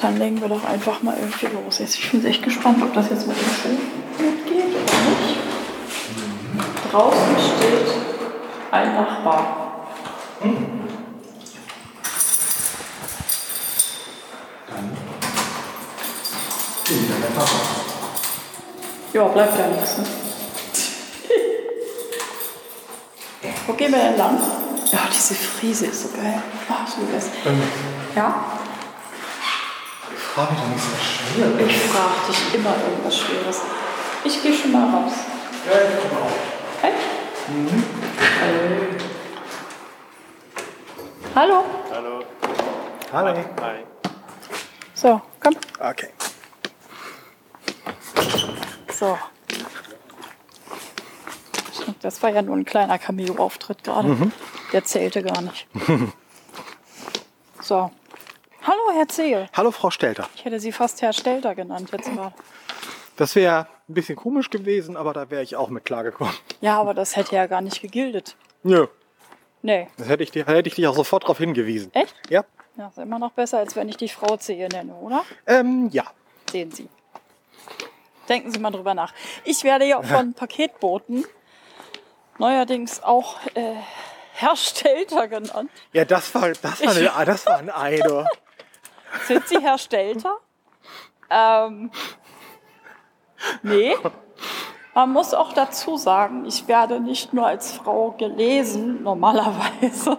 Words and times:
Dann 0.00 0.16
legen 0.16 0.40
wir 0.40 0.48
doch 0.48 0.64
einfach 0.64 1.02
mal 1.02 1.16
irgendwie 1.18 1.46
los. 1.46 1.80
Jetzt, 1.80 1.98
ich 1.98 2.10
bin 2.12 2.24
echt 2.24 2.40
gespannt, 2.42 2.80
ob 2.82 2.94
das 2.94 3.10
jetzt 3.10 3.26
mit 3.26 3.36
dem 3.36 3.44
Film 3.48 3.78
mitgeht 4.18 4.66
oder 4.66 5.10
nicht. 5.10 5.36
Draußen 6.92 7.36
steht 7.36 7.88
ein 8.70 8.94
Nachbar. 8.94 9.56
Ja, 19.12 19.24
bleibt 19.24 19.58
ja 19.58 19.66
nichts. 19.66 19.98
Ne? 19.98 20.04
Wo 23.66 23.72
gehen 23.72 23.90
wir 23.90 23.98
denn 23.98 24.16
lang? 24.16 24.38
Ja, 24.92 25.00
diese 25.12 25.34
Friese 25.34 25.86
ist 25.86 26.02
so 26.02 26.08
geil. 26.16 26.40
Ach, 26.68 26.86
liebe 26.98 27.16
es. 27.16 27.26
Ja? 28.14 28.57
Frage 30.38 30.54
doch 30.54 30.68
nicht 30.68 30.84
so 30.84 30.90
schwer. 31.34 31.66
Ich 31.66 31.76
frage 31.78 32.28
dich 32.28 32.54
immer 32.54 32.70
irgendwas 32.76 33.18
Schweres. 33.18 33.60
Ich 34.22 34.40
gehe 34.40 34.54
schon 34.54 34.70
mal 34.70 34.88
raus. 34.88 35.12
Ja, 35.66 35.80
ich 35.80 36.08
komme 36.08 36.22
auch. 36.22 36.80
Hey? 36.80 36.92
Hallo? 41.34 41.64
Hallo. 41.92 42.24
Hallo. 43.12 43.44
Hi. 43.62 43.84
So, 44.94 45.20
komm. 45.40 45.56
Okay. 45.80 46.10
So. 48.96 49.18
Das 52.00 52.22
war 52.22 52.30
ja 52.30 52.42
nur 52.42 52.56
ein 52.56 52.64
kleiner 52.64 53.00
Cameo-Auftritt 53.00 53.82
gerade. 53.82 54.30
Der 54.72 54.84
zählte 54.84 55.24
gar 55.24 55.40
nicht. 55.40 55.66
so. 57.60 57.90
Hallo, 58.68 58.92
Herr 58.94 59.08
Zehe. 59.08 59.48
Hallo, 59.56 59.70
Frau 59.70 59.88
Stelter. 59.90 60.28
Ich 60.34 60.44
hätte 60.44 60.60
Sie 60.60 60.72
fast 60.72 61.00
Herr 61.00 61.14
Stelter 61.14 61.54
genannt 61.54 61.88
jetzt 61.90 62.12
gerade. 62.12 62.34
Das 63.16 63.34
wäre 63.34 63.66
ein 63.88 63.94
bisschen 63.94 64.14
komisch 64.16 64.50
gewesen, 64.50 64.94
aber 64.98 65.14
da 65.14 65.30
wäre 65.30 65.42
ich 65.42 65.56
auch 65.56 65.70
mit 65.70 65.86
klargekommen. 65.86 66.34
Ja, 66.60 66.78
aber 66.78 66.92
das 66.92 67.16
hätte 67.16 67.34
ja 67.34 67.46
gar 67.46 67.62
nicht 67.62 67.80
gegildet. 67.80 68.36
Nö. 68.62 68.86
Nee. 69.62 69.88
Das 69.96 70.08
hätte 70.08 70.22
ich, 70.22 70.30
dir- 70.32 70.44
hätte 70.44 70.68
ich 70.68 70.74
dich 70.74 70.86
auch 70.86 70.94
sofort 70.94 71.22
darauf 71.24 71.38
hingewiesen. 71.38 71.94
Echt? 71.94 72.14
Ja. 72.28 72.44
Ja, 72.76 72.88
ist 72.88 72.98
immer 72.98 73.18
noch 73.18 73.32
besser, 73.32 73.56
als 73.58 73.74
wenn 73.74 73.88
ich 73.88 73.96
die 73.96 74.10
Frau 74.10 74.36
Zehe 74.36 74.68
nenne, 74.68 74.92
oder? 74.96 75.24
Ähm, 75.46 75.88
ja. 75.90 76.04
Sehen 76.52 76.70
Sie. 76.70 76.90
Denken 78.28 78.50
Sie 78.52 78.58
mal 78.58 78.70
drüber 78.70 78.92
nach. 78.92 79.14
Ich 79.44 79.64
werde 79.64 79.86
ja 79.86 80.02
von 80.02 80.34
Paketboten 80.34 81.24
neuerdings 82.36 83.02
auch 83.02 83.36
äh, 83.54 83.74
Herr 84.34 84.56
Stelter 84.56 85.26
genannt. 85.26 85.70
Ja, 85.94 86.04
das 86.04 86.34
war, 86.34 86.50
das 86.50 86.82
war, 86.84 86.94
eine, 86.94 87.24
das 87.24 87.46
war 87.46 87.56
ein 87.58 87.70
Ei, 87.70 87.96
du. 88.04 88.24
Sind 89.26 89.46
Sie 89.48 89.60
Herr 89.60 89.78
Stelter? 89.78 90.36
Ähm, 91.30 91.90
nee. 93.62 93.94
Man 94.94 95.12
muss 95.12 95.34
auch 95.34 95.52
dazu 95.52 95.96
sagen, 95.96 96.44
ich 96.44 96.66
werde 96.66 97.00
nicht 97.00 97.32
nur 97.32 97.46
als 97.46 97.72
Frau 97.72 98.12
gelesen, 98.12 99.02
normalerweise. 99.02 100.18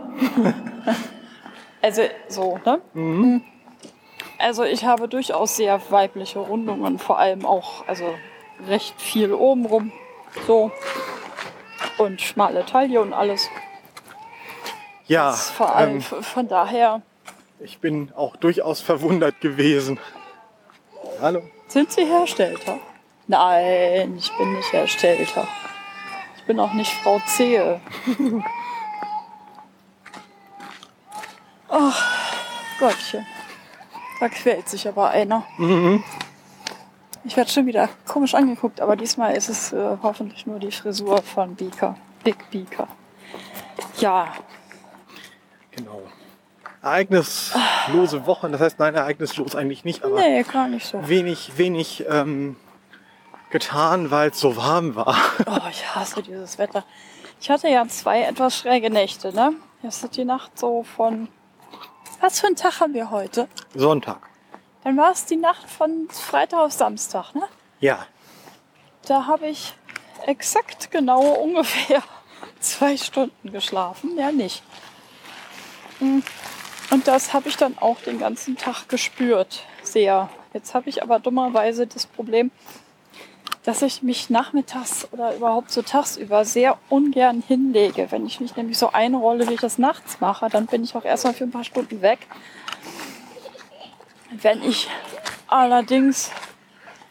also 1.82 2.02
so, 2.28 2.60
ne? 2.66 3.42
Also 4.38 4.64
ich 4.64 4.86
habe 4.86 5.10
durchaus 5.10 5.58
sehr 5.58 5.82
weibliche 5.92 6.40
Rundungen, 6.40 6.98
vor 6.98 7.20
allem 7.20 7.46
auch, 7.46 7.86
also 7.88 8.06
recht 8.68 9.02
viel 9.02 9.34
obenrum, 9.34 9.92
so. 10.48 10.72
Und 11.98 12.22
schmale 12.22 12.66
Taille 12.66 13.02
und 13.02 13.12
alles. 13.12 13.50
Ja, 15.08 15.32
Vor 15.32 15.76
allem 15.76 15.96
ähm, 15.96 16.02
von 16.02 16.48
daher, 16.48 17.02
ich 17.60 17.80
bin 17.80 18.12
auch 18.16 18.36
durchaus 18.36 18.82
verwundert 18.82 19.42
gewesen. 19.42 20.00
Hallo. 21.22 21.42
Sind 21.68 21.92
Sie 21.92 22.06
Herr 22.06 22.26
Stelter? 22.28 22.80
Nein, 23.28 24.16
ich 24.18 24.32
bin 24.38 24.54
nicht 24.54 24.72
Herr 24.74 24.88
Stelter. 24.88 25.48
Ich 26.38 26.44
bin 26.46 26.60
auch 26.60 26.74
nicht 26.74 26.92
Frau 26.92 27.22
Zehe. 27.28 27.80
Ach, 31.68 32.40
Gottchen. 32.80 33.26
Da 34.20 34.30
quält 34.30 34.68
sich 34.68 34.88
aber 34.88 35.12
einer. 35.12 35.46
Ich 37.24 37.38
werde 37.38 37.50
schon 37.52 37.66
wieder 37.68 37.88
komisch 38.08 38.34
angeguckt, 38.34 38.82
aber 38.82 38.96
diesmal 38.96 39.36
ist 39.36 39.50
es 39.50 39.72
äh, 39.72 39.98
hoffentlich 40.02 40.46
nur 40.46 40.60
die 40.60 40.72
Frisur 40.72 41.22
von 41.22 41.56
Beaker. 41.56 41.96
Big 42.24 42.50
Beaker. 42.50 42.88
Ja, 44.00 44.34
Genau. 45.72 46.02
Ereignislose 46.82 48.26
Wochen, 48.26 48.52
das 48.52 48.62
heißt, 48.62 48.80
nein, 48.80 48.96
ereignislos 48.96 49.56
eigentlich 49.56 49.84
nicht, 49.84 50.04
aber 50.04 50.16
nee, 50.16 50.44
gar 50.44 50.68
nicht 50.70 50.88
so. 50.88 51.08
wenig, 51.10 51.58
wenig 51.58 52.06
ähm, 52.10 52.56
getan, 53.50 54.12
weil 54.12 54.30
es 54.30 54.40
so 54.40 54.56
warm 54.56 54.96
war. 54.96 55.18
Oh, 55.46 55.68
ich 55.70 55.94
hasse 55.94 56.24
dieses 56.24 56.58
Wetter. 56.58 56.86
Ich 57.42 57.50
hatte 57.50 57.68
ja 57.68 57.88
zwei 57.88 58.24
etwas 58.24 58.58
schräge 58.58 58.90
Nächte, 58.90 59.34
ne? 59.34 59.54
Jetzt 59.82 60.04
ist 60.04 60.16
die 60.16 60.26
Nacht 60.26 60.58
so 60.58 60.84
von. 60.84 61.28
Was 62.22 62.40
für 62.42 62.48
einen 62.48 62.56
Tag 62.56 62.82
haben 62.82 62.94
wir 62.94 63.12
heute? 63.12 63.48
Sonntag. 63.76 64.20
Dann 64.84 64.98
war 64.98 65.12
es 65.12 65.26
die 65.26 65.38
Nacht 65.38 65.70
von 65.70 66.08
Freitag 66.10 66.60
auf 66.60 66.72
Samstag, 66.72 67.34
ne? 67.34 67.44
Ja. 67.80 68.06
Da 69.06 69.26
habe 69.26 69.48
ich 69.48 69.74
exakt 70.26 70.92
genau 70.92 71.22
ungefähr 71.44 72.04
zwei 72.60 72.98
Stunden 72.98 73.52
geschlafen. 73.52 74.18
Ja, 74.18 74.32
nicht. 74.32 74.64
Mm. 76.00 76.20
Und 76.92 77.08
das 77.08 77.34
habe 77.34 77.50
ich 77.50 77.58
dann 77.58 77.78
auch 77.78 78.02
den 78.02 78.20
ganzen 78.20 78.58
Tag 78.58 78.90
gespürt. 78.90 79.64
Sehr. 79.84 80.30
Jetzt 80.54 80.74
habe 80.74 80.90
ich 80.90 81.04
aber 81.04 81.20
dummerweise 81.20 81.86
das 81.86 82.08
Problem, 82.08 82.52
dass 83.64 83.84
ich 83.84 84.02
mich 84.02 84.30
nachmittags 84.32 85.08
oder 85.12 85.36
überhaupt 85.36 85.72
so 85.72 85.84
tagsüber 85.84 86.46
sehr 86.46 86.80
ungern 86.90 87.44
hinlege. 87.46 88.08
Wenn 88.10 88.26
ich 88.26 88.40
mich 88.40 88.56
nämlich 88.56 88.80
so 88.80 88.92
einrolle, 88.92 89.48
wie 89.48 89.54
ich 89.54 89.62
das 89.62 89.78
nachts 89.78 90.20
mache, 90.20 90.50
dann 90.50 90.66
bin 90.66 90.84
ich 90.84 90.96
auch 90.96 91.06
erstmal 91.06 91.34
für 91.34 91.44
ein 91.44 91.52
paar 91.52 91.64
Stunden 91.64 92.02
weg. 92.02 92.20
Wenn 94.32 94.64
ich 94.64 94.88
allerdings 95.48 96.32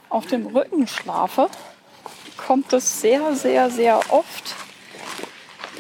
auf 0.09 0.27
dem 0.27 0.47
Rücken 0.47 0.89
schlafe, 0.89 1.49
kommt 2.37 2.73
es 2.73 3.01
sehr, 3.01 3.35
sehr, 3.35 3.71
sehr 3.71 4.01
oft 4.11 4.57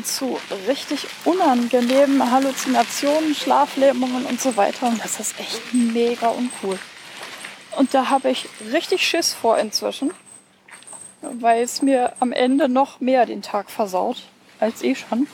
zu 0.04 0.38
richtig 0.66 1.06
unangenehmen 1.24 2.30
Halluzinationen, 2.30 3.34
Schlaflähmungen 3.34 4.26
und 4.26 4.40
so 4.40 4.56
weiter. 4.56 4.88
Und 4.88 5.02
das 5.02 5.20
ist 5.20 5.38
echt 5.38 5.72
mega 5.72 6.28
uncool. 6.28 6.78
Und 7.76 7.94
da 7.94 8.10
habe 8.10 8.30
ich 8.30 8.48
richtig 8.72 9.06
Schiss 9.06 9.32
vor 9.32 9.58
inzwischen, 9.58 10.12
weil 11.22 11.62
es 11.62 11.82
mir 11.82 12.12
am 12.20 12.32
Ende 12.32 12.68
noch 12.68 13.00
mehr 13.00 13.26
den 13.26 13.42
Tag 13.42 13.70
versaut 13.70 14.22
als 14.60 14.82
eh 14.82 14.94
schon. 14.94 15.26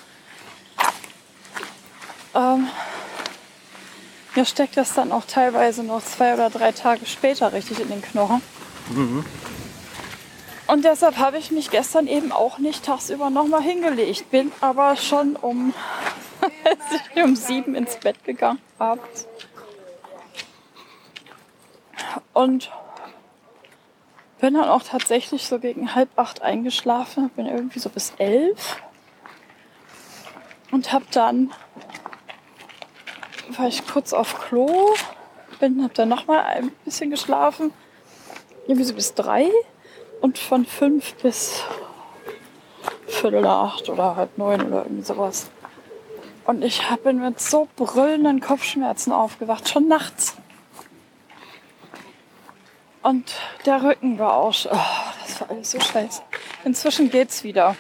Ähm, 2.35 2.69
mir 4.35 4.45
steckt 4.45 4.77
das 4.77 4.95
dann 4.95 5.13
auch 5.13 5.25
teilweise 5.27 5.85
noch 5.85 6.05
zwei 6.05 6.35
oder 6.35 6.51
drei 6.51 6.73
Tage 6.73 7.07
später 7.07 7.53
richtig 7.53 7.81
in 7.81 7.89
den 7.89 8.03
Knochen. 8.03 8.43
Und 10.67 10.85
deshalb 10.85 11.19
habe 11.19 11.37
ich 11.39 11.51
mich 11.51 11.71
gestern 11.71 12.07
eben 12.07 12.33
auch 12.33 12.59
nicht 12.59 12.85
tagsüber 12.85 13.29
nochmal 13.29 13.63
hingelegt. 13.63 14.31
Bin 14.31 14.51
aber 14.61 14.97
schon 14.97 15.37
um, 15.37 15.75
um 17.23 17.37
sieben 17.37 17.75
ins 17.75 17.97
Bett 17.97 18.25
gegangen 18.25 18.61
abends. 18.79 19.29
Und 22.33 22.71
bin 24.41 24.55
dann 24.55 24.69
auch 24.69 24.83
tatsächlich 24.83 25.47
so 25.47 25.59
gegen 25.59 25.95
halb 25.95 26.09
acht 26.17 26.41
eingeschlafen. 26.41 27.29
Bin 27.31 27.47
irgendwie 27.47 27.79
so 27.79 27.91
bis 27.91 28.15
elf. 28.17 28.83
Und 30.71 30.93
habe 30.93 31.05
dann, 31.13 31.53
war 33.51 33.69
ich 33.69 33.87
kurz 33.87 34.13
auf 34.15 34.41
Klo, 34.41 34.95
bin, 35.61 35.83
habe 35.83 35.95
dann 35.95 36.09
nochmal 36.09 36.41
ein 36.41 36.71
bisschen 36.87 37.11
geschlafen. 37.11 37.73
Irgendwie 38.67 38.85
so 38.85 38.95
bis 38.95 39.15
drei 39.15 39.51
und 40.25 40.39
von 40.39 40.65
fünf 40.65 41.17
bis 41.17 41.65
Viertel 43.07 43.43
nach 43.43 43.75
acht 43.75 43.91
oder 43.91 44.17
halb 44.17 44.39
neun 44.39 44.63
oder 44.63 44.85
irgendwie 44.85 45.03
sowas. 45.03 45.51
Und 46.47 46.65
ich 46.65 46.81
bin 47.05 47.21
mit 47.21 47.39
so 47.39 47.69
brüllenden 47.77 48.41
Kopfschmerzen 48.41 49.13
aufgewacht, 49.13 49.69
schon 49.69 49.87
nachts. 49.87 50.35
Und 53.03 53.35
der 53.67 53.83
Rücken 53.83 54.19
war 54.19 54.39
auch, 54.39 54.55
oh, 54.65 54.79
das 55.27 55.43
war 55.43 55.51
alles 55.51 55.73
so 55.73 55.79
scheiße. 55.79 56.23
Inzwischen 56.65 57.11
geht's 57.11 57.45
wieder. 57.45 57.77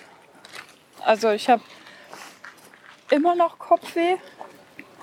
Also 1.02 1.30
ich 1.30 1.48
habe 1.48 1.62
immer 3.10 3.34
noch 3.34 3.58
Kopfweh, 3.58 4.16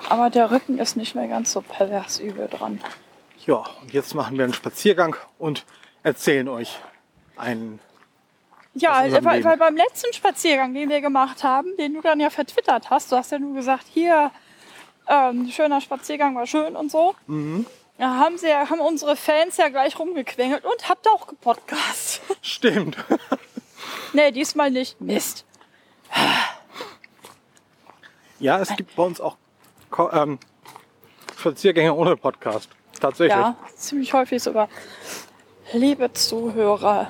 aber 0.09 0.29
der 0.29 0.51
Rücken 0.51 0.77
ist 0.77 0.95
nicht 0.95 1.15
mehr 1.15 1.27
ganz 1.27 1.53
so 1.53 1.61
pervers 1.61 2.19
übel 2.19 2.47
dran. 2.47 2.79
Ja, 3.47 3.63
und 3.81 3.93
jetzt 3.93 4.13
machen 4.13 4.37
wir 4.37 4.43
einen 4.43 4.53
Spaziergang 4.53 5.15
und 5.39 5.65
erzählen 6.03 6.47
euch 6.47 6.77
einen. 7.37 7.79
Ja, 8.73 9.03
weil, 9.23 9.43
weil 9.43 9.57
beim 9.57 9.75
letzten 9.75 10.13
Spaziergang, 10.13 10.73
den 10.73 10.89
wir 10.89 11.01
gemacht 11.01 11.43
haben, 11.43 11.75
den 11.77 11.93
du 11.93 12.01
dann 12.01 12.19
ja 12.21 12.29
vertwittert 12.29 12.89
hast, 12.89 13.11
du 13.11 13.17
hast 13.17 13.31
ja 13.31 13.39
nur 13.39 13.53
gesagt, 13.53 13.85
hier, 13.91 14.31
ähm, 15.07 15.49
schöner 15.51 15.81
Spaziergang 15.81 16.35
war 16.35 16.47
schön 16.47 16.75
und 16.77 16.89
so. 16.89 17.15
Mhm. 17.27 17.65
Da 17.97 18.15
haben, 18.15 18.37
sie, 18.37 18.47
ja- 18.47 18.69
haben 18.69 18.79
unsere 18.79 19.15
Fans 19.15 19.57
ja 19.57 19.67
gleich 19.67 19.99
rumgequengelt 19.99 20.63
und 20.63 20.89
habt 20.89 21.07
auch 21.07 21.27
gepodcast. 21.27 22.21
Stimmt. 22.41 22.97
nee, 24.13 24.31
diesmal 24.31 24.71
nicht. 24.71 24.99
Mist. 25.01 25.45
Ja, 28.39 28.59
es 28.59 28.75
gibt 28.75 28.95
bei 28.95 29.03
uns 29.03 29.21
auch 29.21 29.37
ähm, 30.13 30.39
Spaziergänge 31.37 31.93
ohne 31.93 32.15
Podcast. 32.17 32.69
Tatsächlich. 32.99 33.37
Ja, 33.37 33.55
ziemlich 33.75 34.13
häufig 34.13 34.41
sogar. 34.41 34.67
Liebe 35.73 36.11
Zuhörerinnen, 36.11 37.07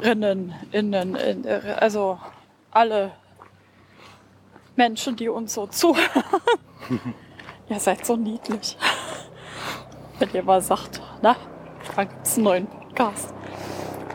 innen, 0.00 0.54
in, 0.72 1.46
also 1.78 2.18
alle 2.70 3.12
Menschen, 4.76 5.16
die 5.16 5.28
uns 5.28 5.54
so 5.54 5.66
zuhören. 5.66 6.24
ihr 7.68 7.80
seid 7.80 8.04
so 8.04 8.16
niedlich. 8.16 8.76
Wenn 10.18 10.30
ihr 10.32 10.42
mal 10.42 10.60
sagt, 10.60 11.00
na, 11.22 11.36
da 11.94 12.04
gibt's 12.04 12.36
einen 12.36 12.44
neuen 12.44 12.66
Podcast. 12.66 13.34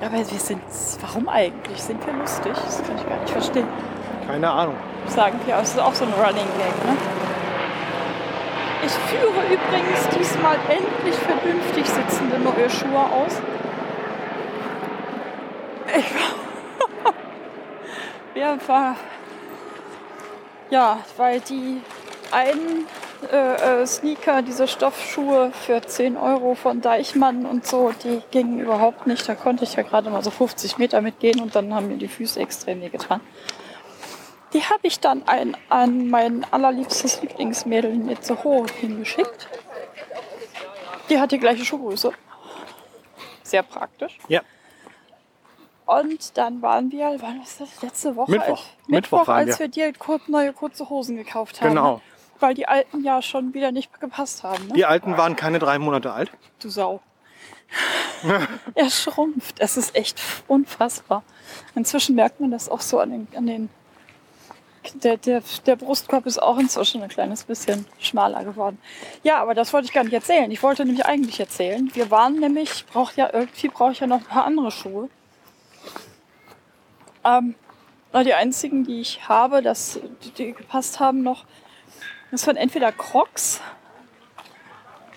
Ja, 0.01 0.07
aber 0.07 0.17
wir 0.17 0.25
sind, 0.25 0.61
warum 1.01 1.29
eigentlich? 1.29 1.81
Sind 1.81 2.05
wir 2.05 2.13
lustig? 2.13 2.53
Das 2.53 2.83
kann 2.83 2.97
ich 2.97 3.07
gar 3.07 3.19
nicht 3.19 3.29
verstehen. 3.29 3.67
Keine 4.25 4.49
Ahnung. 4.49 4.75
Sagen 5.07 5.39
wir, 5.45 5.55
das 5.55 5.71
ist 5.71 5.79
auch 5.79 5.93
so 5.93 6.05
ein 6.05 6.13
Running 6.13 6.47
Gag, 6.57 6.85
ne? 6.85 6.97
Ich 8.83 8.91
führe 8.91 9.45
übrigens 9.45 10.09
diesmal 10.17 10.57
endlich 10.67 11.15
vernünftig 11.15 11.85
sitzende 11.85 12.39
neue 12.39 12.67
Schuhe 12.67 12.99
aus. 12.99 13.39
Ja, 18.35 18.57
war, 18.67 18.95
ja, 20.69 20.99
weil 21.17 21.39
die 21.41 21.81
einen 22.31 22.87
äh, 23.31 23.81
äh, 23.81 23.85
Sneaker, 23.85 24.41
diese 24.41 24.67
Stoffschuhe 24.67 25.51
für 25.51 25.81
10 25.81 26.17
Euro 26.17 26.55
von 26.55 26.81
Deichmann 26.81 27.45
und 27.45 27.67
so, 27.67 27.91
die 28.03 28.21
gingen 28.31 28.59
überhaupt 28.59 29.05
nicht. 29.05 29.27
Da 29.27 29.35
konnte 29.35 29.63
ich 29.63 29.75
ja 29.75 29.83
gerade 29.83 30.09
mal 30.09 30.23
so 30.23 30.31
50 30.31 30.77
Meter 30.77 31.01
mitgehen 31.01 31.39
und 31.39 31.55
dann 31.55 31.73
haben 31.73 31.89
mir 31.89 31.97
die 31.97 32.07
Füße 32.07 32.39
extrem 32.39 32.81
weh 32.81 32.89
getan. 32.89 33.21
Die 34.53 34.63
habe 34.63 34.79
ich 34.83 34.99
dann 34.99 35.27
ein, 35.27 35.55
an 35.69 36.09
mein 36.09 36.45
allerliebstes 36.51 37.21
Lieblingsmädel 37.21 37.91
in 37.91 38.09
Itzehoe 38.09 38.65
hingeschickt. 38.79 39.47
Die 41.09 41.19
hat 41.19 41.31
die 41.31 41.39
gleiche 41.39 41.63
Schuhgröße. 41.63 42.11
Sehr 43.43 43.63
praktisch. 43.63 44.17
Ja. 44.27 44.41
Und 45.99 46.37
dann 46.37 46.61
waren 46.61 46.89
wir, 46.89 47.17
wann 47.19 47.41
ist 47.41 47.59
das? 47.59 47.81
Letzte 47.81 48.15
Woche? 48.15 48.31
Mittwoch. 48.31 48.47
Als, 48.49 48.87
Mittwoch 48.87 49.19
Mittwoch, 49.19 49.33
als 49.33 49.59
wir. 49.59 49.65
wir 49.75 49.91
dir 49.91 49.93
neue 50.27 50.53
kurze 50.53 50.89
Hosen 50.89 51.17
gekauft 51.17 51.59
haben. 51.59 51.69
Genau. 51.69 52.01
Weil 52.39 52.53
die 52.53 52.65
alten 52.65 53.03
ja 53.03 53.21
schon 53.21 53.53
wieder 53.53 53.73
nicht 53.73 53.99
gepasst 53.99 54.43
haben. 54.43 54.67
Ne? 54.67 54.73
Die 54.73 54.85
alten 54.85 55.17
waren 55.17 55.35
keine 55.35 55.59
drei 55.59 55.79
Monate 55.79 56.13
alt. 56.13 56.31
Du 56.61 56.69
Sau. 56.69 57.01
er 58.75 58.89
schrumpft. 58.89 59.59
Es 59.59 59.75
ist 59.75 59.93
echt 59.93 60.21
unfassbar. 60.47 61.23
Inzwischen 61.75 62.15
merkt 62.15 62.39
man 62.39 62.51
das 62.51 62.69
auch 62.69 62.81
so 62.81 62.99
an 62.99 63.11
den. 63.11 63.27
An 63.35 63.47
den 63.47 63.69
der, 64.95 65.17
der, 65.17 65.43
der 65.67 65.75
Brustkorb 65.75 66.25
ist 66.25 66.41
auch 66.41 66.57
inzwischen 66.57 67.03
ein 67.03 67.09
kleines 67.09 67.43
bisschen 67.43 67.85
schmaler 67.99 68.43
geworden. 68.43 68.79
Ja, 69.23 69.39
aber 69.39 69.53
das 69.53 69.73
wollte 69.73 69.85
ich 69.85 69.93
gar 69.93 70.03
nicht 70.03 70.13
erzählen. 70.13 70.49
Ich 70.49 70.63
wollte 70.63 70.85
nämlich 70.85 71.05
eigentlich 71.05 71.39
erzählen. 71.39 71.91
Wir 71.93 72.09
waren 72.09 72.39
nämlich, 72.39 72.71
ich 72.71 72.85
brauche 72.87 73.13
ja 73.15 73.29
irgendwie 73.31 73.67
brauche 73.67 73.91
ich 73.91 73.99
ja 73.99 74.07
noch 74.07 74.21
ein 74.21 74.25
paar 74.25 74.45
andere 74.45 74.71
Schuhe. 74.71 75.07
Ähm, 77.23 77.55
die 78.13 78.33
einzigen, 78.33 78.83
die 78.83 79.01
ich 79.01 79.27
habe, 79.29 79.61
das, 79.61 79.99
die, 80.23 80.31
die 80.31 80.53
gepasst 80.53 80.99
haben 80.99 81.23
noch, 81.23 81.45
das 82.31 82.47
waren 82.47 82.57
entweder 82.57 82.91
Crocs, 82.91 83.61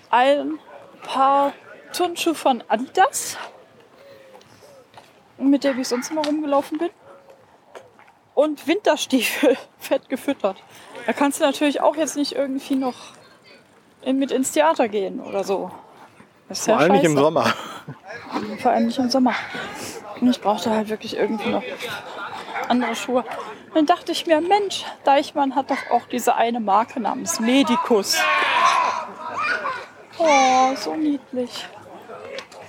ein 0.09 0.59
paar 1.01 1.53
Turnschuhe 1.93 2.35
von 2.35 2.63
Adidas, 2.67 3.37
mit 5.37 5.63
der 5.63 5.77
ich 5.77 5.87
sonst 5.87 6.11
immer 6.11 6.25
rumgelaufen 6.25 6.77
bin. 6.77 6.89
Und 8.33 8.67
Winterstiefel, 8.67 9.57
fett 9.79 10.09
gefüttert. 10.09 10.57
Da 11.05 11.13
kannst 11.13 11.39
du 11.39 11.45
natürlich 11.45 11.81
auch 11.81 11.95
jetzt 11.95 12.17
nicht 12.17 12.33
irgendwie 12.33 12.75
noch 12.75 13.13
in, 14.01 14.19
mit 14.19 14.31
ins 14.31 14.51
Theater 14.51 14.89
gehen 14.89 15.19
oder 15.19 15.43
so. 15.43 15.71
Das 16.49 16.59
ist 16.59 16.65
Vor 16.65 16.75
ja 16.75 16.79
allem 16.81 16.91
nicht 16.93 17.03
im 17.03 17.11
scheiße. 17.13 17.23
Sommer. 17.23 17.53
Vor 18.61 18.71
allem 18.71 18.85
nicht 18.87 18.99
im 18.99 19.09
Sommer. 19.09 19.33
Und 20.21 20.29
ich 20.29 20.41
brauchte 20.41 20.71
halt 20.71 20.89
wirklich 20.89 21.17
irgendwie 21.17 21.49
noch 21.49 21.63
andere 22.69 22.95
Schuhe. 22.95 23.23
Dann 23.73 23.85
dachte 23.85 24.11
ich 24.11 24.25
mir, 24.25 24.39
Mensch, 24.41 24.85
Deichmann 25.03 25.55
hat 25.55 25.69
doch 25.69 25.91
auch 25.91 26.07
diese 26.07 26.35
eine 26.35 26.59
Marke 26.59 26.99
namens 26.99 27.39
Medicus. 27.39 28.17
Oh, 30.17 30.75
so 30.75 30.95
niedlich. 30.95 31.67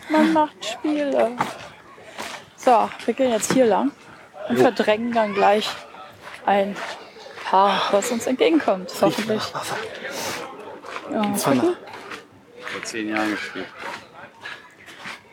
Man 0.09 0.33
macht 0.33 0.65
Spiele. 0.65 1.33
So, 2.57 2.89
wir 3.05 3.15
gehen 3.15 3.31
jetzt 3.31 3.53
hier 3.53 3.67
lang 3.67 3.93
und 4.49 4.59
verdrängen 4.59 5.13
dann 5.13 5.35
gleich 5.35 5.69
ein 6.45 6.77
Paar, 7.45 7.81
was 7.93 8.11
uns 8.11 8.27
entgegenkommt, 8.27 8.93
hoffentlich. 9.01 9.43
Ja. 11.13 11.35
Vor 11.35 12.83
zehn 12.83 13.09
Jahren 13.09 13.31
gespielt. 13.31 13.69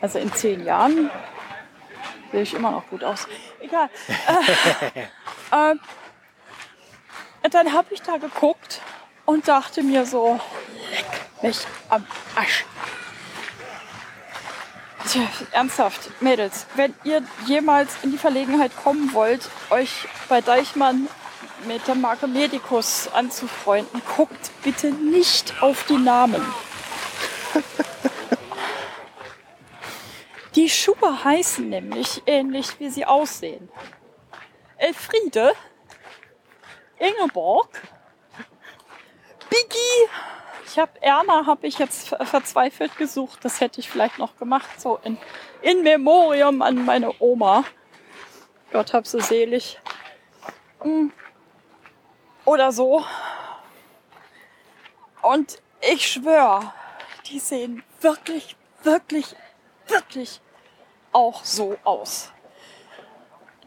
Also 0.00 0.18
in 0.20 0.32
zehn 0.32 0.64
Jahren 0.64 1.10
sehe 2.34 2.42
ich 2.42 2.54
immer 2.54 2.72
noch 2.72 2.88
gut 2.88 3.04
aus. 3.04 3.28
Egal. 3.60 3.88
äh, 5.52 5.70
ähm, 5.70 5.80
dann 7.48 7.72
habe 7.72 7.94
ich 7.94 8.02
da 8.02 8.16
geguckt 8.16 8.80
und 9.24 9.46
dachte 9.46 9.84
mir 9.84 10.04
so, 10.04 10.40
leck 10.90 11.06
mich 11.42 11.60
am 11.88 12.04
Arsch. 12.34 12.64
Tja, 15.08 15.22
ernsthaft, 15.52 16.10
Mädels, 16.20 16.66
wenn 16.74 16.92
ihr 17.04 17.22
jemals 17.46 17.98
in 18.02 18.10
die 18.10 18.18
Verlegenheit 18.18 18.72
kommen 18.82 19.12
wollt, 19.12 19.48
euch 19.70 20.08
bei 20.28 20.40
Deichmann 20.40 21.08
mit 21.68 21.86
der 21.86 21.94
Marke 21.94 22.26
Medicus 22.26 23.08
anzufreunden, 23.12 24.02
guckt 24.16 24.50
bitte 24.64 24.90
nicht 24.90 25.62
auf 25.62 25.84
die 25.84 25.98
Namen. 25.98 26.44
Die 30.54 30.68
Schuhe 30.68 31.24
heißen 31.24 31.68
nämlich 31.68 32.22
ähnlich, 32.26 32.78
wie 32.78 32.88
sie 32.88 33.04
aussehen. 33.04 33.68
Elfriede, 34.76 35.52
Ingeborg, 36.98 37.82
Biggie. 39.50 40.08
Ich 40.66 40.78
habe 40.78 41.02
Erna 41.02 41.46
habe 41.46 41.66
ich 41.66 41.78
jetzt 41.78 42.08
ver- 42.08 42.24
verzweifelt 42.24 42.96
gesucht. 42.96 43.44
Das 43.44 43.60
hätte 43.60 43.80
ich 43.80 43.90
vielleicht 43.90 44.18
noch 44.18 44.36
gemacht, 44.36 44.80
so 44.80 44.98
in, 45.02 45.18
in 45.62 45.82
Memoriam 45.82 46.62
an 46.62 46.84
meine 46.84 47.12
Oma. 47.20 47.64
Gott 48.72 48.92
hab 48.92 49.06
sie 49.06 49.20
selig. 49.20 49.80
Mm. 50.82 51.08
Oder 52.44 52.72
so. 52.72 53.04
Und 55.22 55.60
ich 55.80 56.06
schwöre, 56.06 56.72
die 57.26 57.38
sehen 57.38 57.82
wirklich, 58.00 58.56
wirklich, 58.82 59.34
wirklich 59.86 60.40
auch 61.14 61.44
so 61.44 61.76
aus. 61.84 62.30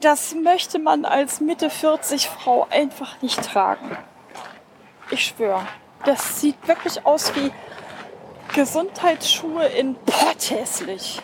Das 0.01 0.35
möchte 0.35 0.77
man 0.77 1.05
als 1.05 1.39
Mitte 1.39 1.69
40 1.69 2.29
Frau 2.29 2.67
einfach 2.69 3.21
nicht 3.21 3.43
tragen. 3.43 3.97
Ich 5.09 5.25
schwöre. 5.25 5.65
Das 6.05 6.39
sieht 6.39 6.67
wirklich 6.67 7.05
aus 7.05 7.35
wie 7.35 7.51
Gesundheitsschuhe 8.53 9.65
in 9.65 9.95
potthässlich. 9.95 11.21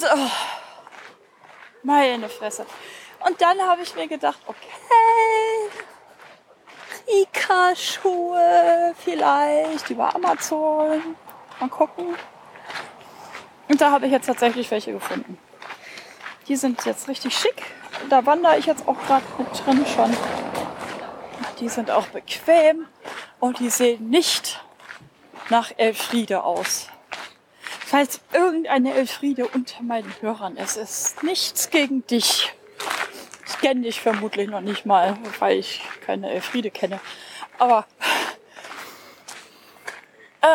Oh, 0.00 0.30
meine 1.82 2.28
Fresse. 2.28 2.64
Und 3.26 3.40
dann 3.40 3.60
habe 3.60 3.82
ich 3.82 3.94
mir 3.94 4.08
gedacht, 4.08 4.40
okay, 4.46 4.68
Rika-Schuhe 7.06 8.94
vielleicht 8.98 9.90
über 9.90 10.14
Amazon. 10.14 11.16
Mal 11.60 11.68
gucken. 11.68 12.16
Und 13.68 13.80
da 13.80 13.90
habe 13.90 14.06
ich 14.06 14.12
jetzt 14.12 14.26
tatsächlich 14.26 14.70
welche 14.70 14.92
gefunden. 14.92 15.38
Die 16.48 16.56
sind 16.56 16.84
jetzt 16.84 17.08
richtig 17.08 17.36
schick. 17.36 17.62
Da 18.08 18.26
wandere 18.26 18.58
ich 18.58 18.66
jetzt 18.66 18.86
auch 18.88 19.00
gerade 19.06 19.24
mit 19.38 19.48
drin 19.64 19.84
schon. 19.86 20.14
Die 21.60 21.68
sind 21.68 21.90
auch 21.90 22.06
bequem 22.08 22.86
und 23.38 23.60
die 23.60 23.70
sehen 23.70 24.10
nicht 24.10 24.64
nach 25.50 25.70
Elfriede 25.76 26.42
aus. 26.42 26.88
Falls 27.86 28.20
irgendeine 28.32 28.94
Elfriede 28.94 29.46
unter 29.46 29.82
meinen 29.82 30.12
Hörern 30.20 30.56
ist, 30.56 30.76
ist 30.76 31.22
nichts 31.22 31.70
gegen 31.70 32.06
dich. 32.06 32.52
Ich 33.46 33.58
kenne 33.58 33.82
dich 33.82 34.00
vermutlich 34.00 34.48
noch 34.48 34.62
nicht 34.62 34.86
mal, 34.86 35.16
weil 35.38 35.58
ich 35.58 35.82
keine 36.04 36.30
Elfriede 36.30 36.70
kenne. 36.70 37.00
Aber 37.58 37.86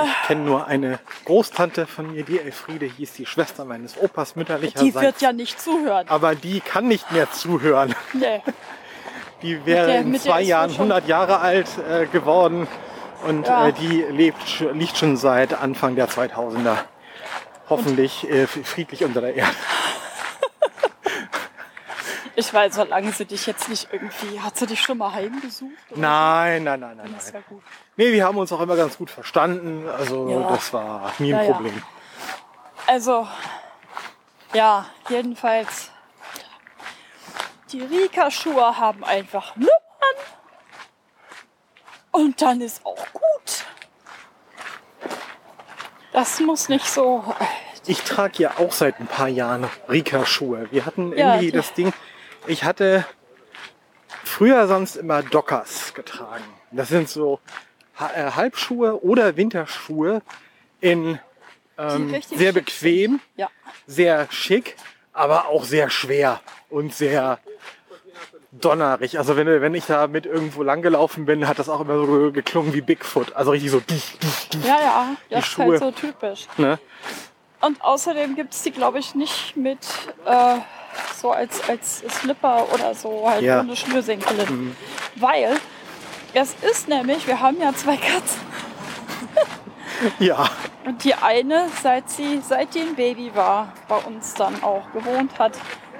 Ich 0.06 0.27
kenne 0.27 0.41
nur 0.41 0.67
eine 0.67 1.00
Großtante 1.25 1.88
von 1.88 2.12
mir, 2.12 2.24
die 2.24 2.39
Elfriede 2.39 2.86
hieß, 2.86 3.13
die 3.13 3.25
Schwester 3.25 3.63
meines 3.65 3.98
Opas 3.98 4.36
mütterlicherseits. 4.36 4.84
die 4.84 4.94
wird 5.01 5.22
ja 5.22 5.32
nicht 5.32 5.62
zuhören. 5.62 6.08
Aber 6.10 6.36
die 6.36 6.60
kann 6.60 6.88
nicht 6.89 7.12
mehr 7.12 7.32
zuhören. 7.32 7.96
Nee. 8.13 8.41
Die 9.44 9.63
wäre 9.67 9.86
der- 9.86 10.00
in 10.01 10.20
zwei 10.20 10.41
Jahren 10.41 10.72
wohl 10.72 10.75
schon- 10.77 10.91
100 10.91 11.08
Jahre 11.08 11.39
alt 11.39 11.67
äh, 11.88 12.08
geworden 12.08 12.67
Und 13.27 13.48
Ja. 13.48 13.67
äh, 13.67 13.74
die 13.74 14.01
lebt, 14.10 14.60
liegt 14.74 14.98
schon 14.98 15.15
seit 15.15 15.53
Anfang 15.53 15.96
der 15.96 16.08
2000er. 16.10 16.75
Hoffentlich 17.70 18.29
äh, 18.29 18.48
friedlich 18.48 19.03
unter 19.03 19.22
der 19.22 19.36
Erde. 19.36 19.51
Ich 22.39 22.53
weiß, 22.53 22.75
solange 22.75 23.12
sie 23.13 23.25
dich 23.25 23.48
jetzt 23.48 23.67
nicht 23.67 23.88
irgendwie. 23.91 24.39
Hat 24.39 24.56
sie 24.56 24.67
dich 24.67 24.79
schon 24.79 25.00
mal 25.00 25.12
heimgesucht? 25.12 25.72
Nein, 25.96 26.65
nein, 26.65 26.79
nein, 26.82 26.96
nein? 26.98 27.12
Das 27.15 27.34
wäre 27.34 27.41
gut. 27.50 27.63
Nee, 27.96 28.12
wir 28.12 28.25
haben 28.25 28.38
uns 28.38 28.51
auch 28.51 28.62
immer 28.62 28.75
ganz 28.75 28.96
gut 28.96 29.10
verstanden. 29.10 29.89
Also 29.89 30.29
Ja. 30.29 30.48
das 30.48 30.72
war 30.72 31.12
nie 31.17 31.34
ein 31.34 31.39
Ja, 31.39 31.46
ja. 31.48 31.53
Problem. 31.53 31.82
Also, 32.86 33.27
ja, 34.53 34.86
jedenfalls. 35.10 35.89
Die 37.72 37.82
Rika-Schuhe 37.82 38.77
haben 38.77 39.03
einfach 39.03 39.56
Nummern. 39.56 39.72
Und 42.12 42.39
dann 42.39 42.62
ist 42.62 42.86
auch 42.86 43.03
gut. 43.13 43.65
Das 46.13 46.39
muss 46.39 46.70
nicht 46.70 46.86
so. 46.86 47.24
Ich 47.88 48.03
trage 48.03 48.44
ja 48.44 48.51
auch 48.60 48.72
seit 48.74 49.00
ein 49.00 49.08
paar 49.08 49.27
Jahren 49.27 49.67
Rika-Schuhe. 49.89 50.67
Wir 50.72 50.86
hatten 50.86 51.17
Ja, 51.17 51.34
irgendwie 51.34 51.46
die- 51.51 51.58
das 51.58 51.74
Ding. 51.74 51.91
Ich 52.47 52.63
hatte 52.63 53.05
früher 54.23 54.67
sonst 54.67 54.95
immer 54.95 55.21
Dockers 55.23 55.93
getragen. 55.93 56.43
Das 56.71 56.89
sind 56.89 57.09
so 57.09 57.39
äh, 57.99 58.31
Halbschuhe 58.31 59.03
oder 59.03 59.35
Winterschuhe 59.37 60.21
in 60.81 61.19
ähm, 61.77 62.15
sehr 62.33 62.53
bequem, 62.53 63.19
Ja. 63.35 63.49
sehr 63.85 64.27
schick, 64.31 64.75
aber 65.13 65.47
auch 65.47 65.63
sehr 65.63 65.89
schwer 65.89 66.41
und 66.69 66.93
sehr 66.93 67.39
donnerig. 68.51 69.17
Also 69.19 69.35
wenn, 69.35 69.47
wenn 69.61 69.73
ich 69.75 69.85
da 69.85 70.07
mit 70.07 70.25
irgendwo 70.25 70.63
langgelaufen 70.63 71.25
bin, 71.25 71.47
hat 71.47 71.59
das 71.59 71.69
auch 71.69 71.81
immer 71.81 71.97
so 72.05 72.31
geklungen 72.31 72.73
wie 72.73 72.81
Bigfoot. 72.81 73.33
Also 73.33 73.51
richtig 73.51 73.71
so. 73.71 73.81
Ja, 74.65 74.79
ja, 74.81 75.15
das 75.29 75.39
ist 75.39 75.45
Schuhe. 75.51 75.65
halt 75.65 75.79
so 75.79 75.91
typisch. 75.91 76.47
Ne? 76.57 76.79
Und 77.61 77.81
außerdem 77.83 78.35
gibt 78.35 78.53
es 78.53 78.63
die, 78.63 78.71
glaube 78.71 78.99
ich, 78.99 79.15
nicht 79.15 79.55
mit 79.57 79.79
äh, 80.25 80.57
so 81.19 81.31
als, 81.31 81.67
als 81.69 81.99
Slipper 82.09 82.65
oder 82.73 82.93
so, 82.93 83.27
halt 83.29 83.41
Ja. 83.41 83.59
ohne 83.61 83.75
Schnürsenkel. 83.75 84.47
Weil 85.15 85.57
es 86.33 86.55
ist 86.61 86.87
nämlich, 86.87 87.25
wir 87.27 87.39
haben 87.39 87.59
ja 87.59 87.73
zwei 87.73 87.97
Katzen. 87.97 88.41
Ja. 90.19 90.49
Und 90.85 91.03
die 91.03 91.15
eine, 91.15 91.67
seit 91.81 92.09
sie, 92.09 92.41
seit 92.47 92.75
die 92.75 92.81
ein 92.81 92.95
Baby 92.95 93.31
war, 93.33 93.73
bei 93.87 93.97
uns 93.97 94.33
dann 94.35 94.61
auch 94.63 94.83
gewohnt 94.93 95.37
hat, 95.39 95.53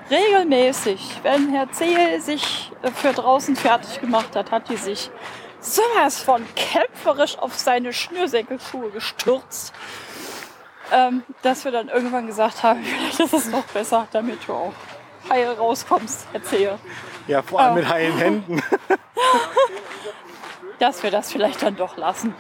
regelmäßig, 0.10 1.02
wenn 1.24 1.50
Herr 1.52 1.72
Zehl 1.72 2.22
sich 2.22 2.72
für 2.96 3.12
draußen 3.14 3.56
fertig 3.56 4.00
gemacht 4.00 4.36
hat, 4.36 4.52
hat 4.52 4.70
die 4.70 4.78
sich 4.78 5.10
sowas 5.60 6.22
von 6.22 6.46
kämpferisch 6.56 7.38
auf 7.40 7.56
seine 7.58 7.92
Schnürsenkelschuhe 7.92 8.92
gestürzt, 8.92 9.74
ähm, 10.92 11.24
dass 11.42 11.66
wir 11.66 11.72
dann 11.72 11.90
irgendwann 11.90 12.28
gesagt 12.28 12.64
haben, 12.64 12.84
vielleicht 12.84 13.20
ist 13.20 13.34
es 13.34 13.52
noch 13.52 13.66
besser, 13.66 14.08
damit 14.12 14.40
du 14.48 14.54
auch 14.54 14.74
heil 15.30 15.50
rauskommst, 15.52 16.28
Herr 16.32 16.44
Zehl, 16.44 16.78
Ja, 17.28 17.42
vor 17.42 17.60
allem 17.60 17.74
Oh. 17.74 17.76
mit 17.76 17.90
heilen 17.90 18.18
Händen. 18.18 18.64
dass 20.80 21.04
wir 21.04 21.12
das 21.12 21.32
vielleicht 21.32 21.64
dann 21.64 21.76
doch 21.76 21.98
lassen. 21.98 22.36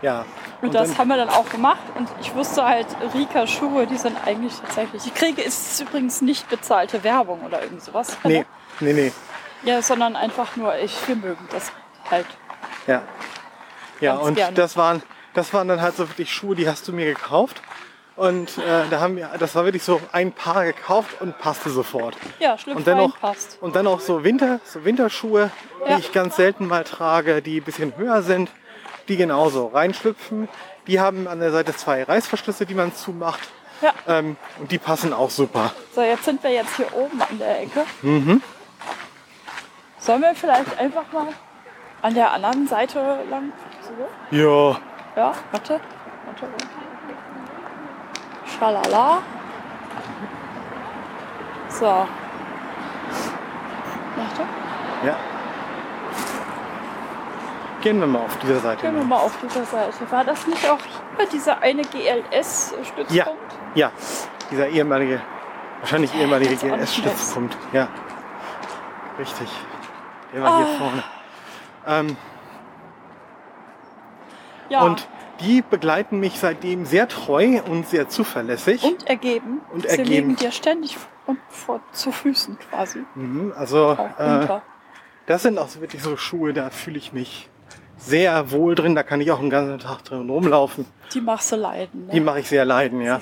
Ja. 0.00 0.24
Und, 0.62 0.74
das 0.74 0.96
haben 0.96 1.08
wir 1.08 1.16
dann 1.16 1.28
auch 1.28 1.48
gemacht. 1.48 1.82
Und 1.96 2.08
ich 2.20 2.34
wusste 2.34 2.64
halt, 2.64 2.86
Rika 3.14 3.46
Schuhe, 3.46 3.86
die 3.86 3.98
sind 3.98 4.16
eigentlich 4.24 4.54
tatsächlich. 4.60 5.06
Ich 5.06 5.14
kriege 5.14 5.42
ist 5.42 5.80
übrigens 5.80 6.20
nicht 6.22 6.48
bezahlte 6.48 7.02
Werbung 7.04 7.42
oder 7.44 7.62
irgend 7.62 7.82
sowas. 7.82 8.16
Nee, 8.24 8.44
nee, 8.80 8.92
nee. 8.92 9.12
Ja, 9.64 9.82
sondern 9.82 10.16
einfach 10.16 10.56
nur, 10.56 10.76
ich, 10.78 10.96
wir 11.06 11.16
mögen 11.16 11.48
das 11.50 11.70
halt. 12.10 12.26
Ja. 12.86 13.02
Ja, 14.00 14.14
und 14.14 14.34
gerne. 14.34 14.54
das 14.54 14.76
waren, 14.76 15.02
das 15.34 15.52
waren 15.54 15.68
dann 15.68 15.80
halt 15.80 15.96
so 15.96 16.08
wirklich 16.08 16.32
Schuhe, 16.32 16.56
die 16.56 16.68
hast 16.68 16.88
du 16.88 16.92
mir 16.92 17.06
gekauft. 17.06 17.60
Und 18.22 18.56
äh, 18.58 18.84
da 18.88 19.00
haben 19.00 19.16
wir, 19.16 19.30
das 19.40 19.56
war 19.56 19.64
wirklich 19.64 19.82
so 19.82 20.00
ein 20.12 20.30
Paar 20.30 20.64
gekauft 20.64 21.20
und 21.20 21.36
passte 21.38 21.70
sofort. 21.70 22.16
Ja, 22.38 22.56
Schlüpfer 22.56 22.78
Und 22.78 22.86
dann 22.86 22.96
noch, 22.98 23.18
passt. 23.18 23.58
und 23.60 23.74
dann 23.74 23.88
auch 23.88 23.98
so 23.98 24.22
Winter, 24.22 24.60
so 24.64 24.84
Winterschuhe, 24.84 25.50
Ja. 25.88 25.96
die 25.96 26.02
ich 26.02 26.12
ganz 26.12 26.36
selten 26.36 26.68
mal 26.68 26.84
trage, 26.84 27.42
die 27.42 27.60
ein 27.60 27.64
bisschen 27.64 27.96
höher 27.96 28.22
sind, 28.22 28.48
die 29.08 29.16
genauso 29.16 29.66
reinschlüpfen. 29.66 30.48
Die 30.86 31.00
haben 31.00 31.26
an 31.26 31.40
der 31.40 31.50
Seite 31.50 31.74
zwei 31.74 32.04
Reißverschlüsse, 32.04 32.64
die 32.64 32.74
man 32.74 32.94
zumacht. 32.94 33.40
Ja. 33.80 33.92
Ähm, 34.06 34.36
und 34.60 34.70
die 34.70 34.78
passen 34.78 35.12
auch 35.12 35.30
super. 35.30 35.72
So, 35.92 36.02
jetzt 36.02 36.24
sind 36.24 36.44
wir 36.44 36.50
jetzt 36.52 36.76
hier 36.76 36.94
oben 36.94 37.20
an 37.20 37.38
der 37.40 37.62
Ecke. 37.62 37.84
Mhm. 38.02 38.40
Sollen 39.98 40.22
wir 40.22 40.34
vielleicht 40.36 40.78
einfach 40.78 41.10
mal 41.12 41.26
an 42.02 42.14
der 42.14 42.30
anderen 42.30 42.68
Seite 42.68 43.18
lang? 43.28 43.52
So? 43.82 44.36
Ja. 44.36 44.78
Ja, 45.16 45.34
warte. 45.50 45.80
Warte. 46.26 46.46
Schalala. 48.58 49.18
So. 51.68 51.86
Warte. 54.16 54.42
Ja. 55.04 55.16
Gehen 57.80 57.98
wir 58.00 58.06
mal 58.06 58.20
auf 58.20 58.36
dieser 58.38 58.60
Seite. 58.60 58.82
Gehen 58.82 58.94
wir 58.96 59.04
mal 59.04 59.16
auf 59.18 59.36
dieser 59.42 59.64
Seite. 59.64 60.10
War 60.10 60.24
das 60.24 60.46
nicht 60.46 60.68
auch 60.70 60.78
hier 61.16 61.26
dieser 61.26 61.60
eine 61.60 61.82
GLS-Stützpunkt? 61.82 63.10
Ja, 63.12 63.26
ja. 63.74 63.90
Dieser 64.50 64.68
ehemalige, 64.68 65.20
wahrscheinlich 65.80 66.14
ehemalige 66.14 66.54
GS-Stützpunkt. 66.56 67.56
Ja. 67.72 67.88
Richtig. 69.18 69.48
Der 70.32 70.42
war 70.42 70.58
hier 70.58 70.66
Ah. 70.66 70.78
vorne. 70.78 71.04
Ähm, 71.86 72.16
Ja. 74.68 74.80
Und 74.82 75.06
die 75.42 75.62
begleiten 75.62 76.20
mich 76.20 76.38
seitdem 76.38 76.84
sehr 76.86 77.08
treu 77.08 77.60
und 77.62 77.88
sehr 77.88 78.08
zuverlässig. 78.08 78.82
Und 78.82 79.06
ergeben. 79.06 79.60
Und 79.72 79.82
Sie 79.82 79.88
ergeben. 79.88 80.08
liegen 80.08 80.36
dir 80.36 80.52
ständig 80.52 80.96
und 81.26 81.38
vor, 81.48 81.80
zu 81.92 82.12
Füßen 82.12 82.58
quasi. 82.58 83.00
Mhm, 83.14 83.52
also 83.56 83.96
äh, 84.18 84.46
das 85.26 85.42
sind 85.42 85.58
auch 85.58 85.68
wirklich 85.80 86.02
so 86.02 86.16
Schuhe, 86.16 86.52
da 86.52 86.70
fühle 86.70 86.98
ich 86.98 87.12
mich 87.12 87.48
sehr 87.96 88.50
wohl 88.50 88.74
drin. 88.74 88.94
Da 88.94 89.02
kann 89.02 89.20
ich 89.20 89.30
auch 89.30 89.38
den 89.38 89.50
ganzen 89.50 89.78
Tag 89.78 90.04
drin 90.04 90.28
rumlaufen. 90.28 90.86
Die 91.12 91.20
machst 91.20 91.52
du 91.52 91.56
leiden. 91.56 92.06
Ne? 92.06 92.12
Die 92.12 92.20
mache 92.20 92.40
ich 92.40 92.48
sehr 92.48 92.64
leiden, 92.64 93.00
ja. 93.00 93.20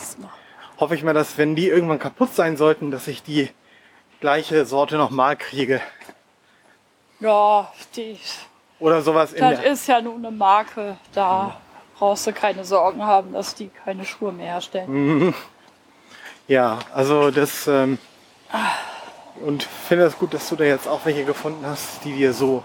Hoffe 0.79 0.95
ich 0.95 1.03
mal, 1.03 1.12
dass 1.12 1.37
wenn 1.37 1.55
die 1.55 1.69
irgendwann 1.69 1.99
kaputt 1.99 2.35
sein 2.35 2.57
sollten, 2.57 2.91
dass 2.91 3.07
ich 3.07 3.23
die 3.23 3.50
gleiche 4.21 4.65
Sorte 4.65 4.97
nochmal 4.97 5.37
kriege. 5.37 5.81
Ja, 7.21 7.71
die, 7.97 8.19
Oder 8.79 9.03
sowas 9.03 9.35
in 9.35 9.41
das 9.41 9.61
der. 9.61 9.73
ist 9.73 9.87
ja 9.87 10.00
nun 10.00 10.25
eine 10.25 10.35
Marke. 10.35 10.97
Da 11.12 11.61
brauchst 12.00 12.26
du 12.26 12.33
keine 12.33 12.64
Sorgen 12.64 13.04
haben, 13.04 13.33
dass 13.33 13.54
die 13.54 13.69
keine 13.85 14.04
Schuhe 14.04 14.33
mehr 14.33 14.47
herstellen. 14.54 15.35
Ja, 16.49 16.78
also 16.92 17.30
das. 17.30 17.69
Ähm, 17.69 17.99
und 19.45 19.62
finde 19.62 20.04
es 20.07 20.19
gut, 20.19 20.35
dass 20.35 20.49
du 20.49 20.57
da 20.57 20.64
jetzt 20.64 20.88
auch 20.88 21.00
welche 21.04 21.25
gefunden 21.25 21.64
hast, 21.64 22.02
die 22.04 22.12
dir 22.12 22.33
so 22.33 22.64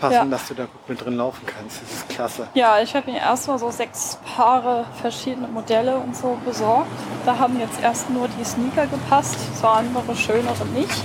passen, 0.00 0.14
Ja. 0.14 0.24
dass 0.24 0.48
du 0.48 0.54
da 0.54 0.64
gut 0.64 0.88
mit 0.88 1.04
drin 1.04 1.16
laufen 1.16 1.44
kannst. 1.46 1.82
Das 1.82 1.90
ist 1.92 2.08
klasse. 2.08 2.48
Ja, 2.54 2.80
ich 2.80 2.94
habe 2.96 3.10
mir 3.10 3.18
erstmal 3.18 3.58
so 3.58 3.70
sechs 3.70 4.18
Paare 4.34 4.86
verschiedene 5.00 5.46
Modelle 5.46 5.96
und 5.96 6.16
so 6.16 6.38
besorgt. 6.44 6.90
Da 7.26 7.38
haben 7.38 7.60
jetzt 7.60 7.80
erst 7.82 8.10
nur 8.10 8.28
die 8.28 8.44
Sneaker 8.44 8.86
gepasst, 8.86 9.36
so 9.60 9.66
andere 9.68 10.16
schönere 10.16 10.64
nicht. 10.74 11.02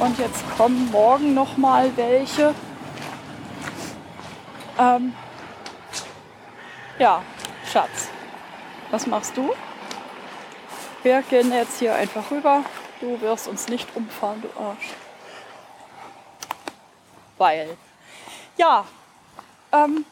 Und 0.00 0.18
jetzt 0.18 0.42
kommen 0.58 0.90
morgen 0.90 1.34
noch 1.34 1.56
mal 1.56 1.90
welche. 1.96 2.52
Ähm, 4.78 5.14
ja, 6.98 7.22
Schatz, 7.70 8.08
was 8.90 9.06
machst 9.06 9.36
du? 9.36 9.52
Wir 11.02 11.22
gehen 11.22 11.52
jetzt 11.52 11.78
hier 11.78 11.94
einfach 11.94 12.30
rüber. 12.30 12.64
Du 13.00 13.20
wirst 13.20 13.48
uns 13.48 13.68
nicht 13.68 13.94
umfahren, 13.94 14.42
du 14.42 14.48
Arsch. 14.60 14.94
Weil, 17.36 17.76
ja, 18.56 18.86
ähm, 19.72 20.04